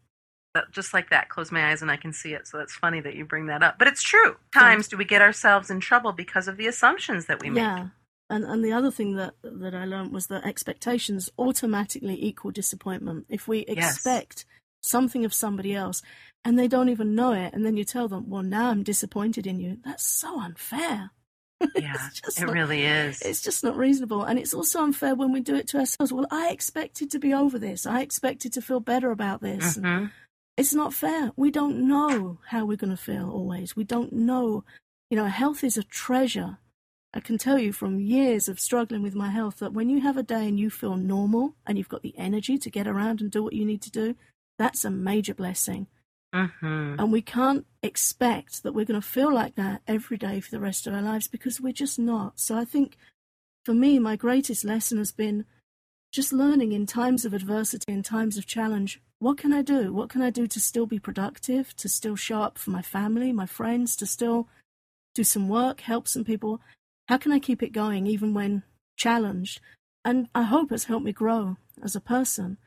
uh, 0.55 0.63
just 0.71 0.95
like 0.95 1.11
that. 1.11 1.29
Close 1.29 1.53
my 1.53 1.71
eyes 1.71 1.83
and 1.83 1.91
I 1.91 1.97
can 1.97 2.13
see 2.13 2.33
it. 2.33 2.47
So 2.47 2.61
it's 2.61 2.75
funny 2.75 3.01
that 3.01 3.15
you 3.15 3.25
bring 3.25 3.47
that 3.47 3.63
up. 3.63 3.79
But 3.79 3.89
it's 3.89 4.03
true. 4.03 4.37
Times 4.53 4.89
do 4.89 4.97
we 4.97 5.05
get 5.05 5.23
ourselves 5.23 5.71
in 5.71 5.81
trouble 5.81 6.13
because 6.13 6.49
of 6.49 6.57
the 6.57 6.67
assumptions 6.67 7.27
that 7.27 7.41
we 7.41 7.51
make? 7.51 7.63
Yeah. 7.63 7.89
And 8.31 8.45
and 8.45 8.65
the 8.65 8.73
other 8.73 8.91
thing 8.91 9.17
that 9.17 9.35
that 9.43 9.75
I 9.75 9.85
learned 9.85 10.13
was 10.13 10.27
that 10.27 10.45
expectations 10.45 11.31
automatically 11.39 12.23
equal 12.23 12.51
disappointment. 12.51 13.27
If 13.29 13.49
we 13.49 13.61
expect 13.61 14.45
yes. 14.49 14.57
something 14.83 15.25
of 15.25 15.33
somebody 15.33 15.75
else 15.75 16.03
and 16.45 16.59
they 16.59 16.69
don't 16.69 16.91
even 16.91 17.15
know 17.15 17.33
it, 17.33 17.55
and 17.55 17.65
then 17.65 17.77
you 17.77 17.85
tell 17.85 18.09
them, 18.09 18.29
"Well, 18.29 18.43
now 18.43 18.71
I'm 18.71 18.83
disappointed 18.83 19.47
in 19.47 19.61
you," 19.61 19.79
that's 19.85 20.05
so 20.07 20.41
unfair. 20.41 21.11
Yeah, 21.75 21.97
it 22.15 22.41
not, 22.41 22.53
really 22.53 22.85
is. 22.85 23.21
It's 23.21 23.43
just 23.43 23.65
not 23.65 23.77
reasonable. 23.77 24.23
And 24.23 24.39
it's 24.39 24.55
also 24.55 24.83
unfair 24.83 25.17
when 25.17 25.33
we 25.33 25.41
do 25.41 25.57
it 25.57 25.67
to 25.69 25.79
ourselves. 25.79 26.13
Well, 26.13 26.27
I 26.31 26.51
expected 26.51 27.11
to 27.11 27.19
be 27.19 27.35
over 27.35 27.59
this. 27.59 27.85
I 27.85 28.03
expected 28.03 28.53
to 28.53 28.63
feel 28.63 28.79
better 28.79 29.11
about 29.11 29.43
this. 29.43 29.77
Mm-hmm. 29.77 30.07
It's 30.57 30.75
not 30.75 30.95
fair. 30.95 31.33
We 31.37 31.51
don't 31.51 31.89
know 31.89 32.39
how 32.47 32.65
we're 32.65 32.77
going 32.77 32.97
to 32.97 33.03
feel 33.03 33.31
always. 33.31 33.75
We 33.75 33.85
don't 33.85 34.13
know. 34.13 34.65
You 35.11 35.17
know, 35.17 35.27
health 35.27 35.65
is 35.65 35.77
a 35.77 35.83
treasure. 35.83 36.59
I 37.19 37.21
can 37.21 37.37
tell 37.37 37.59
you 37.59 37.73
from 37.73 37.99
years 37.99 38.49
of 38.49 38.61
struggling 38.61 39.03
with 39.03 39.17
my 39.17 39.31
health 39.31 39.57
that 39.57 39.73
when 39.73 39.91
you 39.91 40.01
have 40.03 40.17
a 40.17 40.23
day 40.23 40.47
and 40.47 40.57
you 40.57 40.71
feel 40.71 40.95
normal 40.95 41.57
and 41.67 41.77
you've 41.77 41.89
got 41.89 42.03
the 42.03 42.17
energy 42.17 42.57
to 42.59 42.71
get 42.71 42.87
around 42.87 43.21
and 43.21 43.29
do 43.29 43.43
what 43.43 43.55
you 43.55 43.65
need 43.65 43.83
to 43.83 43.91
do, 43.91 44.15
that's 44.57 44.85
a 44.85 44.91
major 44.91 45.35
blessing. 45.35 45.89
Mm-hmm. 46.33 46.95
And 46.97 47.11
we 47.11 47.21
can't 47.21 47.67
expect 47.83 48.63
that 48.63 48.73
we're 48.73 48.85
going 48.85 49.01
to 49.01 49.05
feel 49.05 49.35
like 49.35 49.57
that 49.57 49.83
every 49.89 50.17
day 50.17 50.39
for 50.39 50.53
the 50.53 50.61
rest 50.61 50.87
of 50.87 50.95
our 50.95 51.03
lives 51.03 51.27
because 51.27 51.61
we're 51.61 51.73
just 51.73 51.99
not. 51.99 52.39
So 52.39 52.57
I 52.57 52.65
think 52.65 52.97
for 53.65 53.75
me, 53.75 53.99
my 53.99 54.15
greatest 54.15 54.65
lesson 54.65 54.99
has 54.99 55.11
been 55.11 55.45
just 56.13 56.33
learning 56.33 56.71
in 56.71 56.87
times 56.87 57.25
of 57.25 57.35
adversity 57.35 57.93
and 57.93 58.05
times 58.05 58.39
of 58.39 58.47
challenge 58.47 59.01
what 59.19 59.39
can 59.39 59.53
I 59.53 59.63
do? 59.63 59.93
What 59.93 60.09
can 60.09 60.23
I 60.23 60.31
do 60.31 60.47
to 60.47 60.61
still 60.61 60.87
be 60.87 61.01
productive, 61.01 61.75
to 61.79 61.89
still 61.89 62.15
show 62.15 62.41
up 62.41 62.57
for 62.57 62.71
my 62.71 62.83
family, 62.83 63.33
my 63.33 63.47
friends, 63.47 63.97
to 63.97 64.07
still 64.07 64.47
do 65.17 65.25
some 65.25 65.49
work, 65.49 65.81
help 65.81 66.07
some 66.07 66.23
people? 66.23 66.61
How 67.09 67.17
can 67.17 67.33
I 67.33 67.39
keep 67.39 67.63
it 67.63 67.73
going 67.73 68.07
even 68.07 68.35
when 68.35 68.63
challenged? 68.97 69.61
And 70.05 70.29
I 70.35 70.43
hope 70.43 70.71
it's 70.71 70.85
helped 70.85 71.05
me 71.05 71.13
grow 71.13 71.57
as 71.83 71.97
a 71.97 72.01
person. 72.01 72.59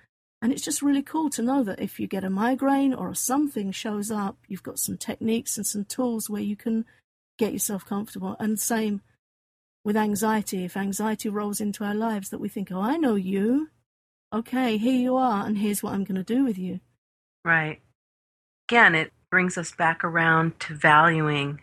And 0.41 0.51
it's 0.51 0.63
just 0.63 0.82
really 0.82 1.04
cool 1.04 1.30
to 1.32 1.43
know 1.43 1.63
that 1.63 1.80
if 1.80 1.99
you 1.99 2.08
get 2.08 2.23
a 2.23 2.30
migraine 2.30 2.93
or 2.93 3.13
something 3.13 3.71
shows 3.71 4.10
up, 4.10 4.38
you've 4.47 4.63
got 4.63 4.80
some 4.80 4.97
techniques 4.97 5.58
and 5.58 5.67
some 5.67 5.86
tools 5.86 6.30
where 6.30 6.41
you 6.41 6.56
can 6.56 6.86
get 7.38 7.54
yourself 7.54 7.86
comfortable. 7.86 8.36
And 8.39 8.60
same 8.60 9.01
with 9.84 9.95
anxiety. 9.95 10.65
If 10.65 10.75
anxiety 10.75 11.30
rolls 11.30 11.62
into 11.62 11.84
our 11.84 11.93
lives, 11.93 12.30
that 12.30 12.39
we 12.39 12.49
think, 12.49 12.71
oh, 12.71 12.82
I 12.82 12.97
know 12.97 13.15
you. 13.15 13.69
Okay, 14.34 14.77
here 14.77 14.99
you 14.99 15.17
are, 15.17 15.45
and 15.45 15.58
here's 15.58 15.84
what 15.84 15.93
I'm 15.93 16.04
going 16.04 16.15
to 16.15 16.23
do 16.23 16.43
with 16.43 16.58
you. 16.58 16.80
Right. 17.43 17.82
Again, 18.69 18.95
it 18.95 19.12
brings 19.30 19.58
us 19.58 19.71
back 19.71 20.04
around 20.04 20.60
to 20.62 20.73
valuing 20.73 21.62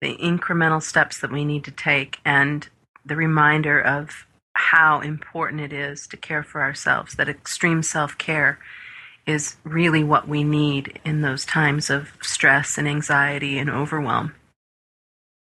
the 0.00 0.16
incremental 0.16 0.82
steps 0.82 1.18
that 1.20 1.32
we 1.32 1.44
need 1.44 1.64
to 1.64 1.70
take 1.70 2.18
and 2.24 2.68
the 3.04 3.16
reminder 3.16 3.80
of 3.80 4.26
how 4.54 5.00
important 5.00 5.60
it 5.60 5.72
is 5.72 6.06
to 6.08 6.16
care 6.16 6.42
for 6.42 6.62
ourselves, 6.62 7.14
that 7.14 7.28
extreme 7.28 7.82
self 7.82 8.16
care 8.18 8.58
is 9.26 9.56
really 9.64 10.04
what 10.04 10.28
we 10.28 10.44
need 10.44 11.00
in 11.04 11.20
those 11.20 11.44
times 11.44 11.90
of 11.90 12.12
stress 12.22 12.78
and 12.78 12.86
anxiety 12.86 13.58
and 13.58 13.68
overwhelm. 13.68 14.34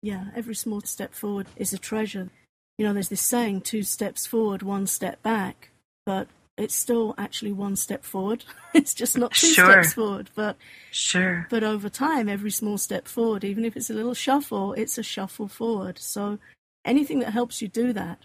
Yeah, 0.02 0.26
every 0.36 0.56
small 0.56 0.82
step 0.82 1.14
forward 1.14 1.48
is 1.56 1.74
a 1.74 1.78
treasure. 1.78 2.30
You 2.78 2.86
know, 2.86 2.94
there's 2.94 3.10
this 3.10 3.22
saying 3.22 3.62
two 3.62 3.84
steps 3.84 4.26
forward, 4.26 4.62
one 4.64 4.88
step 4.88 5.22
back, 5.22 5.70
but 6.06 6.28
it's 6.62 6.76
still 6.76 7.16
actually 7.18 7.52
one 7.52 7.76
step 7.76 8.04
forward. 8.04 8.46
it's 8.74 8.94
just 8.94 9.18
not 9.18 9.34
two 9.34 9.48
sure. 9.48 9.72
steps 9.72 9.94
forward, 9.94 10.30
but 10.36 10.58
sure. 10.92 11.48
But 11.50 11.64
over 11.64 11.90
time, 11.90 12.30
every 12.30 12.52
small 12.52 12.78
step 12.78 13.08
forward, 13.08 13.44
even 13.44 13.66
if 13.66 13.76
it's 13.76 13.90
a 13.90 13.94
little 13.94 14.14
shuffle, 14.14 14.74
it's 14.74 14.98
a 14.98 15.04
shuffle 15.04 15.48
forward. 15.48 15.98
So 15.98 16.38
anything 16.86 17.20
that 17.20 17.32
helps 17.32 17.62
you 17.62 17.68
do 17.68 17.94
that 17.94 18.20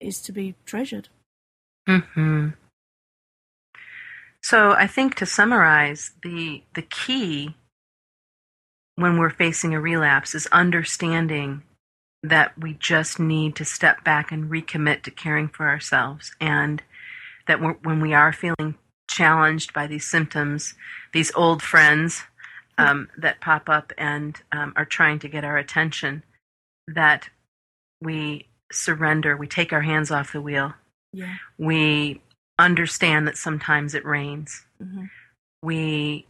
is 0.00 0.22
to 0.22 0.32
be 0.32 0.54
treasured. 0.64 1.08
Hmm. 1.86 2.48
So 4.42 4.72
I 4.72 4.86
think 4.86 5.16
to 5.16 5.26
summarize, 5.26 6.12
the 6.22 6.62
the 6.74 6.82
key 6.82 7.56
when 8.96 9.18
we're 9.18 9.30
facing 9.30 9.74
a 9.74 9.80
relapse 9.80 10.34
is 10.34 10.46
understanding 10.50 11.62
that 12.22 12.58
we 12.58 12.72
just 12.72 13.20
need 13.20 13.54
to 13.56 13.64
step 13.64 14.02
back 14.02 14.32
and 14.32 14.50
recommit 14.50 15.02
to 15.02 15.10
caring 15.10 15.48
for 15.48 15.68
ourselves, 15.68 16.34
and 16.40 16.82
that 17.46 17.60
when 17.60 18.00
we 18.00 18.12
are 18.14 18.32
feeling 18.32 18.74
challenged 19.08 19.72
by 19.72 19.86
these 19.86 20.06
symptoms, 20.06 20.74
these 21.12 21.32
old 21.34 21.62
friends 21.62 22.22
um, 22.78 23.08
that 23.16 23.40
pop 23.40 23.68
up 23.68 23.92
and 23.96 24.40
um, 24.52 24.72
are 24.76 24.84
trying 24.84 25.18
to 25.20 25.28
get 25.28 25.44
our 25.44 25.56
attention, 25.56 26.22
that 26.88 27.28
we 28.02 28.46
surrender, 28.72 29.36
we 29.36 29.46
take 29.46 29.72
our 29.72 29.82
hands 29.82 30.10
off 30.10 30.32
the 30.32 30.40
wheel. 30.40 30.74
Yeah. 31.12 31.36
We 31.56 32.20
understand 32.58 33.26
that 33.28 33.36
sometimes 33.36 33.94
it 33.94 34.04
rains. 34.04 34.64
hmm 34.82 35.04
We 35.62 36.26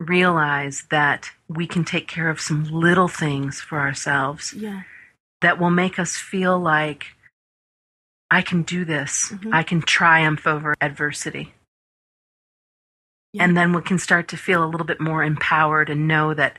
realize 0.00 0.84
that 0.90 1.30
we 1.48 1.66
can 1.66 1.84
take 1.84 2.08
care 2.08 2.28
of 2.28 2.40
some 2.40 2.64
little 2.64 3.08
things 3.08 3.60
for 3.60 3.78
ourselves 3.80 4.52
Yeah. 4.52 4.82
that 5.40 5.58
will 5.58 5.70
make 5.70 5.98
us 5.98 6.16
feel 6.16 6.58
like 6.58 7.06
I 8.34 8.42
can 8.42 8.62
do 8.62 8.84
this. 8.84 9.30
Mhm. 9.30 9.54
I 9.54 9.62
can 9.62 9.80
triumph 9.80 10.44
over 10.44 10.74
adversity. 10.80 11.54
Yeah. 13.32 13.44
And 13.44 13.56
then 13.56 13.72
we 13.72 13.80
can 13.82 13.98
start 13.98 14.26
to 14.28 14.36
feel 14.36 14.64
a 14.64 14.66
little 14.66 14.86
bit 14.86 15.00
more 15.00 15.22
empowered 15.22 15.88
and 15.88 16.08
know 16.08 16.34
that 16.34 16.58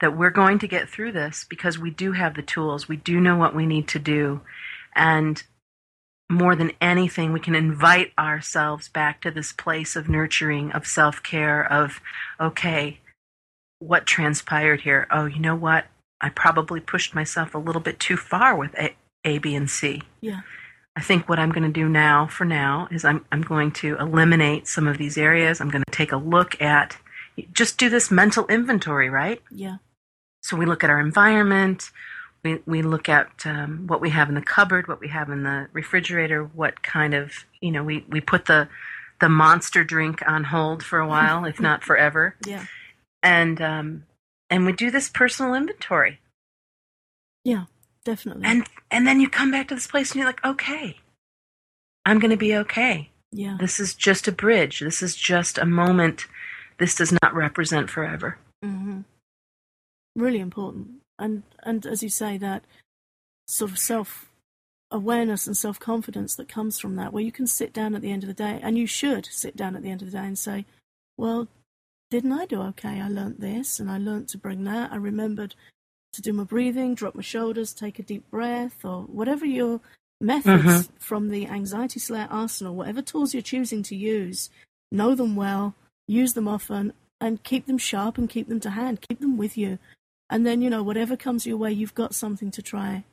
that 0.00 0.16
we're 0.16 0.30
going 0.30 0.58
to 0.60 0.68
get 0.68 0.88
through 0.88 1.10
this 1.10 1.44
because 1.48 1.78
we 1.78 1.90
do 1.90 2.12
have 2.12 2.34
the 2.34 2.42
tools. 2.42 2.86
We 2.86 2.96
do 2.96 3.18
know 3.18 3.36
what 3.36 3.54
we 3.56 3.66
need 3.66 3.88
to 3.88 3.98
do. 3.98 4.42
And 4.94 5.42
more 6.30 6.54
than 6.54 6.72
anything, 6.80 7.32
we 7.32 7.40
can 7.40 7.54
invite 7.54 8.12
ourselves 8.18 8.88
back 8.88 9.20
to 9.22 9.30
this 9.30 9.52
place 9.52 9.96
of 9.96 10.08
nurturing, 10.08 10.70
of 10.72 10.86
self 10.86 11.22
care, 11.22 11.64
of, 11.72 12.00
okay, 12.38 13.00
what 13.78 14.06
transpired 14.06 14.82
here? 14.82 15.06
Oh, 15.10 15.24
you 15.26 15.40
know 15.40 15.56
what? 15.56 15.86
I 16.20 16.28
probably 16.28 16.80
pushed 16.80 17.14
myself 17.14 17.54
a 17.54 17.58
little 17.58 17.82
bit 17.82 17.98
too 17.98 18.16
far 18.16 18.54
with 18.54 18.74
A, 18.78 18.94
a 19.24 19.38
B, 19.38 19.54
and 19.56 19.68
C. 19.68 20.02
Yeah. 20.20 20.42
I 20.96 21.02
think 21.02 21.28
what 21.28 21.38
I'm 21.38 21.50
going 21.50 21.62
to 21.62 21.80
do 21.80 21.88
now, 21.88 22.26
for 22.26 22.46
now, 22.46 22.88
is 22.90 23.04
I'm, 23.04 23.24
I'm 23.30 23.42
going 23.42 23.70
to 23.72 23.96
eliminate 23.98 24.66
some 24.66 24.88
of 24.88 24.96
these 24.96 25.18
areas. 25.18 25.60
I'm 25.60 25.70
going 25.70 25.84
to 25.84 25.92
take 25.92 26.10
a 26.10 26.16
look 26.16 26.60
at, 26.60 26.96
just 27.52 27.76
do 27.76 27.90
this 27.90 28.10
mental 28.10 28.46
inventory, 28.46 29.10
right? 29.10 29.42
Yeah. 29.50 29.76
So 30.42 30.56
we 30.56 30.64
look 30.64 30.82
at 30.82 30.90
our 30.90 30.98
environment, 30.98 31.90
we, 32.42 32.60
we 32.64 32.80
look 32.80 33.08
at 33.08 33.44
um, 33.44 33.86
what 33.86 34.00
we 34.00 34.10
have 34.10 34.28
in 34.28 34.34
the 34.36 34.40
cupboard, 34.40 34.88
what 34.88 35.00
we 35.00 35.08
have 35.08 35.28
in 35.28 35.42
the 35.42 35.68
refrigerator, 35.72 36.44
what 36.44 36.82
kind 36.82 37.12
of, 37.12 37.44
you 37.60 37.72
know, 37.72 37.82
we, 37.82 38.04
we 38.08 38.20
put 38.20 38.46
the, 38.46 38.68
the 39.20 39.28
monster 39.28 39.84
drink 39.84 40.22
on 40.26 40.44
hold 40.44 40.82
for 40.82 40.98
a 40.98 41.06
while, 41.08 41.44
if 41.44 41.60
not 41.60 41.84
forever. 41.84 42.36
Yeah. 42.46 42.64
And, 43.22 43.60
um, 43.60 44.04
and 44.48 44.64
we 44.64 44.72
do 44.72 44.90
this 44.90 45.10
personal 45.10 45.54
inventory. 45.54 46.20
Yeah. 47.44 47.64
Definitely. 48.06 48.44
And, 48.46 48.64
and 48.90 49.06
then 49.06 49.20
you 49.20 49.28
come 49.28 49.50
back 49.50 49.66
to 49.68 49.74
this 49.74 49.88
place 49.88 50.12
and 50.12 50.20
you're 50.20 50.28
like, 50.28 50.44
okay, 50.44 50.96
I'm 52.06 52.20
going 52.20 52.30
to 52.30 52.36
be 52.36 52.54
okay. 52.54 53.10
yeah. 53.32 53.56
This 53.58 53.80
is 53.80 53.94
just 53.94 54.28
a 54.28 54.32
bridge. 54.32 54.78
This 54.78 55.02
is 55.02 55.16
just 55.16 55.58
a 55.58 55.66
moment. 55.66 56.26
This 56.78 56.94
does 56.94 57.12
not 57.20 57.34
represent 57.34 57.90
forever. 57.90 58.38
hmm 58.62 59.00
Really 60.14 60.38
important, 60.38 61.02
and 61.18 61.42
and 61.62 61.84
as 61.84 62.02
you 62.02 62.08
say, 62.08 62.38
that 62.38 62.64
sort 63.46 63.70
of 63.70 63.78
self 63.78 64.30
awareness 64.90 65.46
and 65.46 65.54
self 65.56 65.78
confidence 65.78 66.34
that 66.36 66.48
comes 66.48 66.78
from 66.78 66.96
that, 66.96 67.12
where 67.12 67.22
you 67.22 67.32
can 67.32 67.46
sit 67.46 67.72
down 67.74 67.94
at 67.94 68.00
the 68.00 68.10
end 68.12 68.22
of 68.22 68.28
the 68.28 68.32
day, 68.46 68.58
and 68.62 68.78
you 68.78 68.86
should 68.86 69.26
sit 69.26 69.56
down 69.56 69.76
at 69.76 69.82
the 69.82 69.90
end 69.90 70.00
of 70.00 70.10
the 70.10 70.16
day 70.16 70.24
and 70.24 70.38
say, 70.38 70.64
"Well, 71.18 71.48
didn't 72.10 72.32
I 72.32 72.46
do 72.46 72.62
okay? 72.62 72.98
I 73.00 73.08
learnt 73.08 73.40
this, 73.40 73.78
and 73.78 73.90
I 73.90 73.98
learnt 73.98 74.28
to 74.30 74.38
bring 74.38 74.64
that. 74.64 74.90
I 74.92 74.96
remembered 74.96 75.54
to 76.16 76.22
do 76.22 76.32
my 76.32 76.44
breathing, 76.44 76.94
drop 76.94 77.14
my 77.14 77.22
shoulders, 77.22 77.72
take 77.72 77.98
a 77.98 78.02
deep 78.02 78.28
breath, 78.30 78.84
or 78.84 79.02
whatever 79.02 79.46
your 79.46 79.80
methods 80.20 80.64
mm-hmm. 80.64 80.96
from 80.98 81.28
the 81.28 81.46
anxiety 81.46 82.00
slayer 82.00 82.26
arsenal, 82.30 82.74
whatever 82.74 83.02
tools 83.02 83.34
you're 83.34 83.42
choosing 83.42 83.82
to 83.84 83.94
use, 83.94 84.50
know 84.90 85.14
them 85.14 85.36
well, 85.36 85.74
use 86.08 86.32
them 86.32 86.48
often, 86.48 86.92
and 87.20 87.42
keep 87.44 87.66
them 87.66 87.78
sharp 87.78 88.18
and 88.18 88.28
keep 88.28 88.48
them 88.48 88.60
to 88.60 88.70
hand. 88.70 89.00
Keep 89.06 89.20
them 89.20 89.36
with 89.36 89.56
you. 89.56 89.78
And 90.28 90.44
then, 90.44 90.60
you 90.60 90.70
know, 90.70 90.82
whatever 90.82 91.16
comes 91.16 91.46
your 91.46 91.56
way, 91.56 91.72
you've 91.72 91.94
got 91.94 92.14
something 92.14 92.50
to 92.50 92.62
try. 92.62 93.04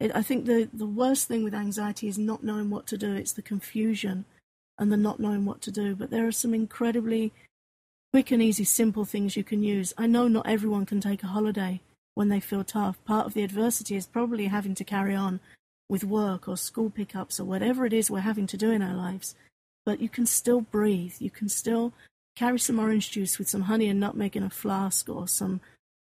It, 0.00 0.10
I 0.14 0.22
think 0.22 0.46
the, 0.46 0.68
the 0.72 0.86
worst 0.86 1.28
thing 1.28 1.44
with 1.44 1.54
anxiety 1.54 2.08
is 2.08 2.18
not 2.18 2.42
knowing 2.42 2.70
what 2.70 2.86
to 2.88 2.98
do. 2.98 3.14
It's 3.14 3.32
the 3.32 3.42
confusion 3.42 4.24
and 4.78 4.90
the 4.90 4.96
not 4.96 5.20
knowing 5.20 5.44
what 5.44 5.60
to 5.62 5.70
do. 5.70 5.94
But 5.94 6.10
there 6.10 6.26
are 6.26 6.32
some 6.32 6.54
incredibly 6.54 7.32
quick 8.12 8.30
and 8.30 8.42
easy, 8.42 8.64
simple 8.64 9.04
things 9.04 9.36
you 9.36 9.44
can 9.44 9.62
use. 9.62 9.92
I 9.96 10.06
know 10.06 10.26
not 10.26 10.48
everyone 10.48 10.86
can 10.86 11.00
take 11.00 11.22
a 11.22 11.28
holiday 11.28 11.80
when 12.20 12.28
they 12.28 12.38
feel 12.38 12.62
tough. 12.62 13.02
Part 13.06 13.24
of 13.24 13.32
the 13.32 13.42
adversity 13.42 13.96
is 13.96 14.06
probably 14.06 14.48
having 14.48 14.74
to 14.74 14.84
carry 14.84 15.14
on 15.14 15.40
with 15.88 16.04
work 16.04 16.46
or 16.46 16.54
school 16.54 16.90
pickups 16.90 17.40
or 17.40 17.44
whatever 17.44 17.86
it 17.86 17.94
is 17.94 18.10
we're 18.10 18.20
having 18.20 18.46
to 18.48 18.58
do 18.58 18.70
in 18.70 18.82
our 18.82 18.94
lives. 18.94 19.34
But 19.86 20.02
you 20.02 20.10
can 20.10 20.26
still 20.26 20.60
breathe. 20.60 21.14
You 21.18 21.30
can 21.30 21.48
still 21.48 21.94
carry 22.36 22.58
some 22.58 22.78
orange 22.78 23.10
juice 23.10 23.38
with 23.38 23.48
some 23.48 23.62
honey 23.62 23.88
and 23.88 23.98
nutmeg 23.98 24.36
in 24.36 24.42
a 24.42 24.50
flask 24.50 25.08
or 25.08 25.26
some 25.26 25.62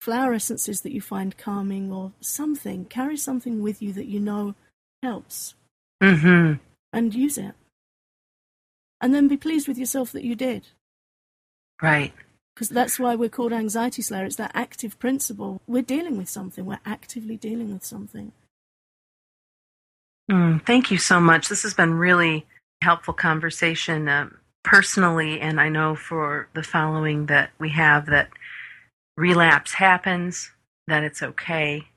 flower 0.01 0.33
essences 0.33 0.81
that 0.81 0.93
you 0.93 0.99
find 0.99 1.37
calming 1.37 1.91
or 1.91 2.11
something. 2.21 2.85
Carry 2.85 3.15
something 3.15 3.61
with 3.61 3.79
you 3.79 3.93
that 3.93 4.07
you 4.07 4.19
know 4.19 4.55
helps 5.03 5.53
Mm-hmm. 6.01 6.53
and 6.91 7.13
use 7.13 7.37
it. 7.37 7.53
And 8.99 9.13
then 9.13 9.27
be 9.27 9.37
pleased 9.37 9.67
with 9.67 9.77
yourself 9.77 10.11
that 10.13 10.23
you 10.23 10.33
did. 10.33 10.69
Right. 11.83 12.13
Because 12.59 12.75
that's 12.75 12.99
why 12.99 13.15
we're 13.15 13.29
called 13.29 13.53
anxiety 13.53 14.01
slayer. 14.01 14.25
It's 14.25 14.35
that 14.35 14.51
active 14.53 14.99
principle. 14.99 15.61
We're 15.65 15.81
dealing 15.81 16.17
with 16.17 16.27
something. 16.27 16.65
We're 16.65 16.81
actively 16.85 17.37
dealing 17.37 17.71
with 17.71 17.85
something. 17.85 18.33
Mm, 20.29 20.65
thank 20.65 20.91
you 20.91 20.97
so 20.97 21.21
much. 21.21 21.47
This 21.47 21.63
has 21.63 21.73
been 21.73 21.93
really 21.93 22.45
helpful 22.81 23.13
conversation 23.13 24.09
um, 24.09 24.39
personally, 24.61 25.39
and 25.39 25.57
I 25.57 25.69
know 25.69 25.95
for 25.95 26.49
the 26.53 26.61
following 26.61 27.27
that 27.27 27.51
we 27.59 27.69
have 27.69 28.07
that 28.07 28.27
relapse 29.15 29.75
happens, 29.75 30.51
that 30.85 31.05
it's 31.05 31.23
okay, 31.23 31.87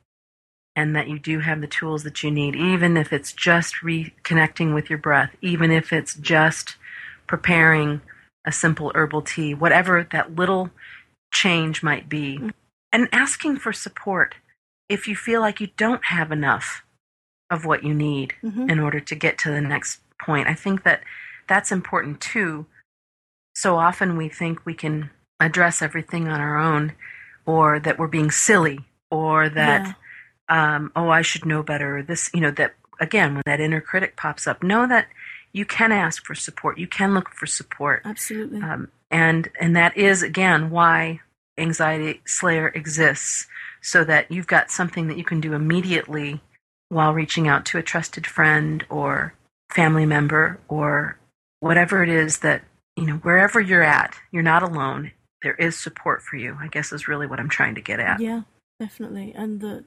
and 0.76 0.94
that 0.94 1.08
you 1.08 1.18
do 1.18 1.40
have 1.40 1.60
the 1.60 1.66
tools 1.66 2.04
that 2.04 2.22
you 2.22 2.30
need, 2.30 2.54
even 2.54 2.96
if 2.96 3.12
it's 3.12 3.32
just 3.32 3.74
reconnecting 3.82 4.74
with 4.74 4.88
your 4.88 5.00
breath, 5.00 5.34
even 5.40 5.72
if 5.72 5.92
it's 5.92 6.14
just 6.14 6.76
preparing 7.26 8.00
a 8.46 8.52
simple 8.52 8.92
herbal 8.94 9.22
tea, 9.22 9.54
whatever 9.54 10.06
that 10.12 10.34
little 10.34 10.70
change 11.32 11.82
might 11.82 12.08
be, 12.08 12.40
and 12.92 13.08
asking 13.12 13.56
for 13.56 13.72
support 13.72 14.34
if 14.88 15.08
you 15.08 15.16
feel 15.16 15.40
like 15.40 15.60
you 15.60 15.68
don't 15.76 16.06
have 16.06 16.30
enough 16.30 16.82
of 17.50 17.64
what 17.64 17.84
you 17.84 17.94
need 17.94 18.34
hmm 18.40 18.68
in 18.68 18.78
order 18.78 19.00
to 19.00 19.14
get 19.14 19.38
to 19.38 19.50
the 19.50 19.60
next 19.60 20.00
point. 20.20 20.48
I 20.48 20.54
think 20.54 20.82
that 20.84 21.02
that's 21.48 21.72
important 21.72 22.20
too. 22.20 22.66
So 23.54 23.76
often 23.76 24.16
we 24.16 24.28
think 24.28 24.64
we 24.64 24.74
can 24.74 25.10
address 25.40 25.82
everything 25.82 26.28
on 26.28 26.40
our 26.40 26.56
own, 26.56 26.92
or 27.44 27.78
that 27.80 27.98
we're 27.98 28.06
being 28.06 28.30
silly, 28.30 28.80
or 29.10 29.48
that, 29.48 29.96
um, 30.48 30.92
oh, 30.94 31.08
I 31.08 31.22
should 31.22 31.44
know 31.44 31.62
better, 31.62 31.98
or 31.98 32.02
this, 32.02 32.30
you 32.32 32.40
know, 32.40 32.52
that 32.52 32.74
again, 33.00 33.34
when 33.34 33.42
that 33.46 33.60
inner 33.60 33.80
critic 33.80 34.16
pops 34.16 34.46
up, 34.46 34.62
know 34.62 34.86
that 34.86 35.08
you 35.52 35.64
can 35.64 35.92
ask 35.92 36.24
for 36.24 36.34
support, 36.34 36.78
you 36.78 36.86
can 36.86 37.14
look 37.14 37.30
for 37.30 37.46
support. 37.46 38.02
Absolutely. 38.04 38.62
Um, 38.62 38.88
and 39.10 39.48
and 39.60 39.76
that 39.76 39.96
is 39.96 40.22
again 40.22 40.70
why 40.70 41.20
anxiety 41.58 42.20
slayer 42.26 42.68
exists 42.68 43.46
so 43.82 44.04
that 44.04 44.30
you've 44.30 44.46
got 44.46 44.70
something 44.70 45.08
that 45.08 45.18
you 45.18 45.24
can 45.24 45.40
do 45.40 45.52
immediately 45.52 46.40
while 46.88 47.12
reaching 47.12 47.46
out 47.46 47.66
to 47.66 47.78
a 47.78 47.82
trusted 47.82 48.26
friend 48.26 48.84
or 48.88 49.34
family 49.70 50.06
member 50.06 50.60
or 50.68 51.18
whatever 51.60 52.02
it 52.02 52.08
is 52.08 52.38
that 52.38 52.62
you 52.96 53.06
know 53.06 53.16
wherever 53.16 53.60
you're 53.60 53.82
at 53.82 54.14
you're 54.30 54.42
not 54.42 54.62
alone 54.62 55.12
there 55.42 55.54
is 55.54 55.78
support 55.78 56.22
for 56.22 56.36
you 56.36 56.56
i 56.60 56.68
guess 56.68 56.92
is 56.92 57.08
really 57.08 57.26
what 57.26 57.40
i'm 57.40 57.48
trying 57.48 57.74
to 57.74 57.80
get 57.80 58.00
at 58.00 58.20
Yeah, 58.20 58.42
definitely. 58.80 59.32
And 59.34 59.60
that 59.60 59.84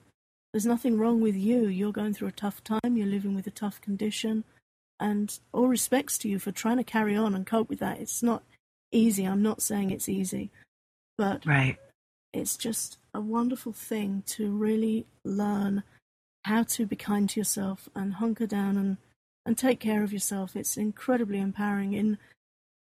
there's 0.56 0.66
nothing 0.66 0.98
wrong 0.98 1.20
with 1.20 1.36
you. 1.36 1.68
You're 1.68 1.92
going 1.92 2.14
through 2.14 2.30
a 2.30 2.32
tough 2.32 2.64
time. 2.64 2.96
You're 2.96 3.08
living 3.08 3.36
with 3.36 3.46
a 3.46 3.52
tough 3.52 3.82
condition. 3.82 4.46
And 5.00 5.38
all 5.52 5.68
respects 5.68 6.18
to 6.20 6.30
you 6.30 6.40
for 6.40 6.52
trying 6.52 6.78
to 6.78 6.84
carry 6.84 7.16
on 7.16 7.36
and 7.36 7.46
cope 7.46 7.70
with 7.70 7.80
that. 7.80 8.00
It's 8.00 8.24
not 8.24 8.44
easy. 8.92 9.26
I'm 9.26 9.42
not 9.42 9.62
saying 9.62 9.92
it's 9.92 10.08
easy. 10.08 10.52
But 11.18 11.46
right 11.46 11.78
it's 12.36 12.58
just 12.58 12.98
a 13.14 13.22
wonderful 13.22 13.72
thing 13.72 14.24
to 14.28 14.52
really 14.52 15.06
learn 15.24 15.84
how 16.44 16.64
to 16.64 16.86
be 16.86 16.96
kind 16.96 17.30
to 17.30 17.40
yourself 17.40 17.88
and 17.96 18.16
hunker 18.16 18.46
down 18.46 18.78
and, 18.78 18.98
and 19.46 19.58
take 19.58 19.80
care 19.80 20.04
of 20.04 20.12
yourself. 20.12 20.56
It's 20.56 20.78
incredibly 20.78 21.40
empowering. 21.40 21.94
In 21.94 22.18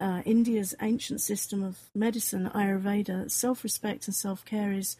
uh, 0.01 0.23
India's 0.25 0.75
ancient 0.81 1.21
system 1.21 1.63
of 1.63 1.79
medicine, 1.95 2.51
Ayurveda, 2.55 3.31
self 3.31 3.63
respect 3.63 4.07
and 4.07 4.15
self 4.15 4.45
care 4.45 4.73
is, 4.73 4.97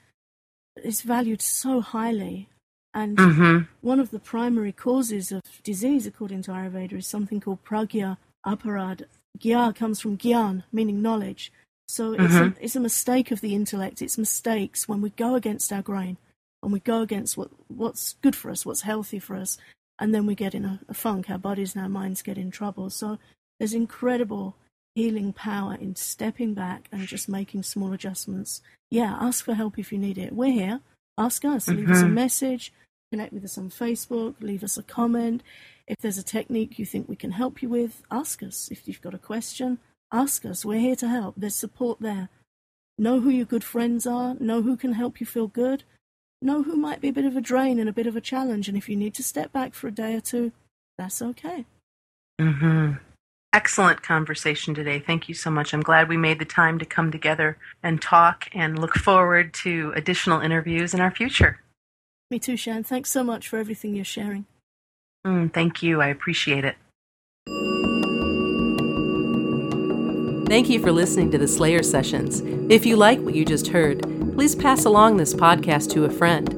is 0.85 1.01
valued 1.01 1.41
so 1.41 1.81
highly. 1.81 2.49
And 2.95 3.19
hmm 3.19 3.59
one 3.81 4.01
of 4.01 4.11
the 4.11 4.19
primary 4.19 4.73
causes 4.73 5.33
of 5.33 5.43
disease, 5.63 6.07
according 6.07 6.43
to 6.43 6.53
Ayurveda, 6.53 6.93
is 6.93 7.07
something 7.07 7.41
called 7.41 7.65
pragya 7.65 8.17
aparad. 8.47 9.05
Gya 9.39 9.75
comes 9.75 10.01
from 10.01 10.19
gyan, 10.19 10.63
meaning 10.73 11.03
knowledge. 11.03 11.53
So 11.89 12.13
it's, 12.13 12.35
a, 12.35 12.55
it's 12.61 12.77
a 12.77 12.81
mistake 12.81 13.31
of 13.31 13.41
the 13.41 13.55
intellect. 13.55 14.01
It's 14.01 14.17
mistakes 14.17 14.89
when 14.89 15.01
we 15.01 15.11
go 15.11 15.35
against 15.35 15.73
our 15.73 15.83
grain, 15.83 16.17
when 16.61 16.73
we 16.73 16.81
go 16.81 17.03
against 17.03 17.37
what, 17.37 17.51
what's 17.69 18.15
good 18.23 18.37
for 18.37 18.51
us, 18.51 18.65
what's 18.65 18.83
healthy 18.83 19.19
for 19.19 19.37
us, 19.37 19.59
and 19.99 20.15
then 20.15 20.25
we 20.25 20.35
get 20.35 20.55
in 20.55 20.65
a, 20.65 20.81
a 20.89 20.95
funk. 20.95 21.29
Our 21.29 21.39
bodies 21.39 21.75
and 21.75 21.83
our 21.83 21.91
minds 21.91 22.23
get 22.23 22.39
in 22.39 22.51
trouble. 22.51 22.89
So 22.89 23.19
there's 23.59 23.75
incredible 23.75 24.57
healing 24.95 25.33
power 25.33 25.77
in 25.81 25.97
stepping 25.97 26.55
back 26.55 26.89
and 26.93 27.07
just 27.07 27.29
making 27.29 27.65
small 27.65 27.93
adjustments. 27.93 28.63
Yeah, 28.91 29.17
ask 29.21 29.45
for 29.45 29.55
help 29.55 29.79
if 29.79 29.93
you 29.93 29.99
need 29.99 30.19
it. 30.19 30.33
We're 30.33 30.53
here. 30.53 30.81
Ask 31.19 31.45
us. 31.45 31.67
Mm-hmm. 31.67 31.79
Leave 31.79 31.91
us 31.91 32.01
a 32.01 32.05
mm-hmm. 32.05 32.15
message. 32.15 32.73
Connect 33.13 33.35
with 33.35 33.45
us 33.45 33.59
on 33.59 33.69
Facebook. 33.69 34.37
Leave 34.41 34.65
us 34.65 34.79
a 34.79 34.83
comment. 34.83 35.43
If 35.87 35.99
there's 35.99 36.17
a 36.17 36.23
technique 36.23 36.79
you 36.79 36.87
think 36.87 37.11
we 37.11 37.15
can 37.15 37.33
help 37.33 37.61
you 37.61 37.69
with, 37.69 38.03
ask 38.11 38.43
us. 38.43 38.71
If 38.73 38.89
you've 38.89 39.03
got 39.03 39.13
a 39.13 39.19
question, 39.19 39.77
ask 40.11 40.47
us. 40.47 40.65
We're 40.65 40.81
here 40.81 40.97
to 40.97 41.09
help. 41.09 41.35
There's 41.37 41.55
support 41.55 42.01
there. 42.01 42.31
Know 42.97 43.21
who 43.21 43.29
your 43.29 43.45
good 43.45 43.65
friends 43.65 44.07
are. 44.07 44.35
Know 44.41 44.63
who 44.63 44.79
can 44.79 44.95
help 44.95 45.21
you 45.21 45.27
feel 45.27 45.47
good. 45.47 45.85
Know 46.41 46.63
who 46.63 46.75
might 46.75 47.03
be 47.03 47.09
a 47.09 47.13
bit 47.13 47.27
of 47.27 47.37
a 47.37 47.43
drain 47.43 47.79
and 47.79 47.87
a 47.87 47.93
bit 47.93 48.07
of 48.07 48.17
a 48.17 48.21
challenge. 48.23 48.67
And 48.67 48.79
if 48.79 48.89
you 48.89 48.97
need 48.97 49.13
to 49.17 49.23
step 49.23 49.53
back 49.53 49.75
for 49.75 49.89
a 49.89 49.93
day 49.93 50.15
or 50.15 50.23
two, 50.23 50.53
that's 50.97 51.21
okay. 51.21 51.67
Mm-hmm. 52.41 52.93
Excellent 53.53 54.03
conversation 54.03 54.75
today. 54.75 55.01
Thank 55.01 55.29
you 55.29 55.35
so 55.35 55.51
much. 55.51 55.75
I'm 55.75 55.83
glad 55.83 56.09
we 56.09 56.17
made 56.17 56.39
the 56.39 56.47
time 56.47 56.79
to 56.79 56.87
come 56.87 57.13
together 57.13 57.59
and 57.83 58.01
talk 58.01 58.49
and 58.55 58.79
look 58.79 58.95
forward 58.95 59.53
to 59.65 59.93
additional 59.95 60.41
interviews 60.41 60.95
in 60.95 61.01
our 61.03 61.11
future. 61.11 61.62
Me 62.33 62.39
too, 62.39 62.57
Shan. 62.57 62.83
Thanks 62.83 63.11
so 63.11 63.23
much 63.23 63.47
for 63.47 63.59
everything 63.59 63.95
you're 63.95 64.07
sharing. 64.07 64.47
Mm, 65.27 65.53
thank 65.53 65.83
you. 65.83 66.01
I 66.01 66.07
appreciate 66.07 66.65
it. 66.65 66.77
Thank 70.49 70.71
you 70.71 70.81
for 70.81 70.93
listening 70.93 71.31
to 71.33 71.37
the 71.37 71.47
Slayer 71.47 71.83
Sessions. 71.83 72.41
If 72.73 72.87
you 72.87 72.97
like 72.97 73.21
what 73.21 73.35
you 73.35 73.45
just 73.45 73.69
heard, 73.69 74.01
please 74.35 74.55
pass 74.55 74.87
along 74.87 75.19
this 75.19 75.35
podcast 75.35 75.91
to 75.91 76.07
a 76.07 76.11
friend. 76.11 76.49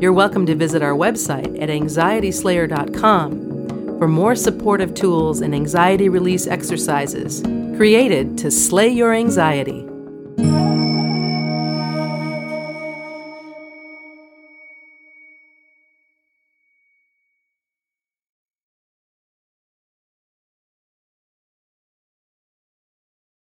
You're 0.00 0.12
welcome 0.12 0.46
to 0.46 0.54
visit 0.54 0.80
our 0.80 0.94
website 0.94 1.60
at 1.60 1.68
anxietyslayer.com 1.68 3.98
for 3.98 4.06
more 4.06 4.36
supportive 4.36 4.94
tools 4.94 5.40
and 5.40 5.52
anxiety 5.52 6.08
release 6.08 6.46
exercises 6.46 7.42
created 7.76 8.38
to 8.38 8.52
slay 8.52 8.90
your 8.90 9.12
anxiety. 9.12 9.90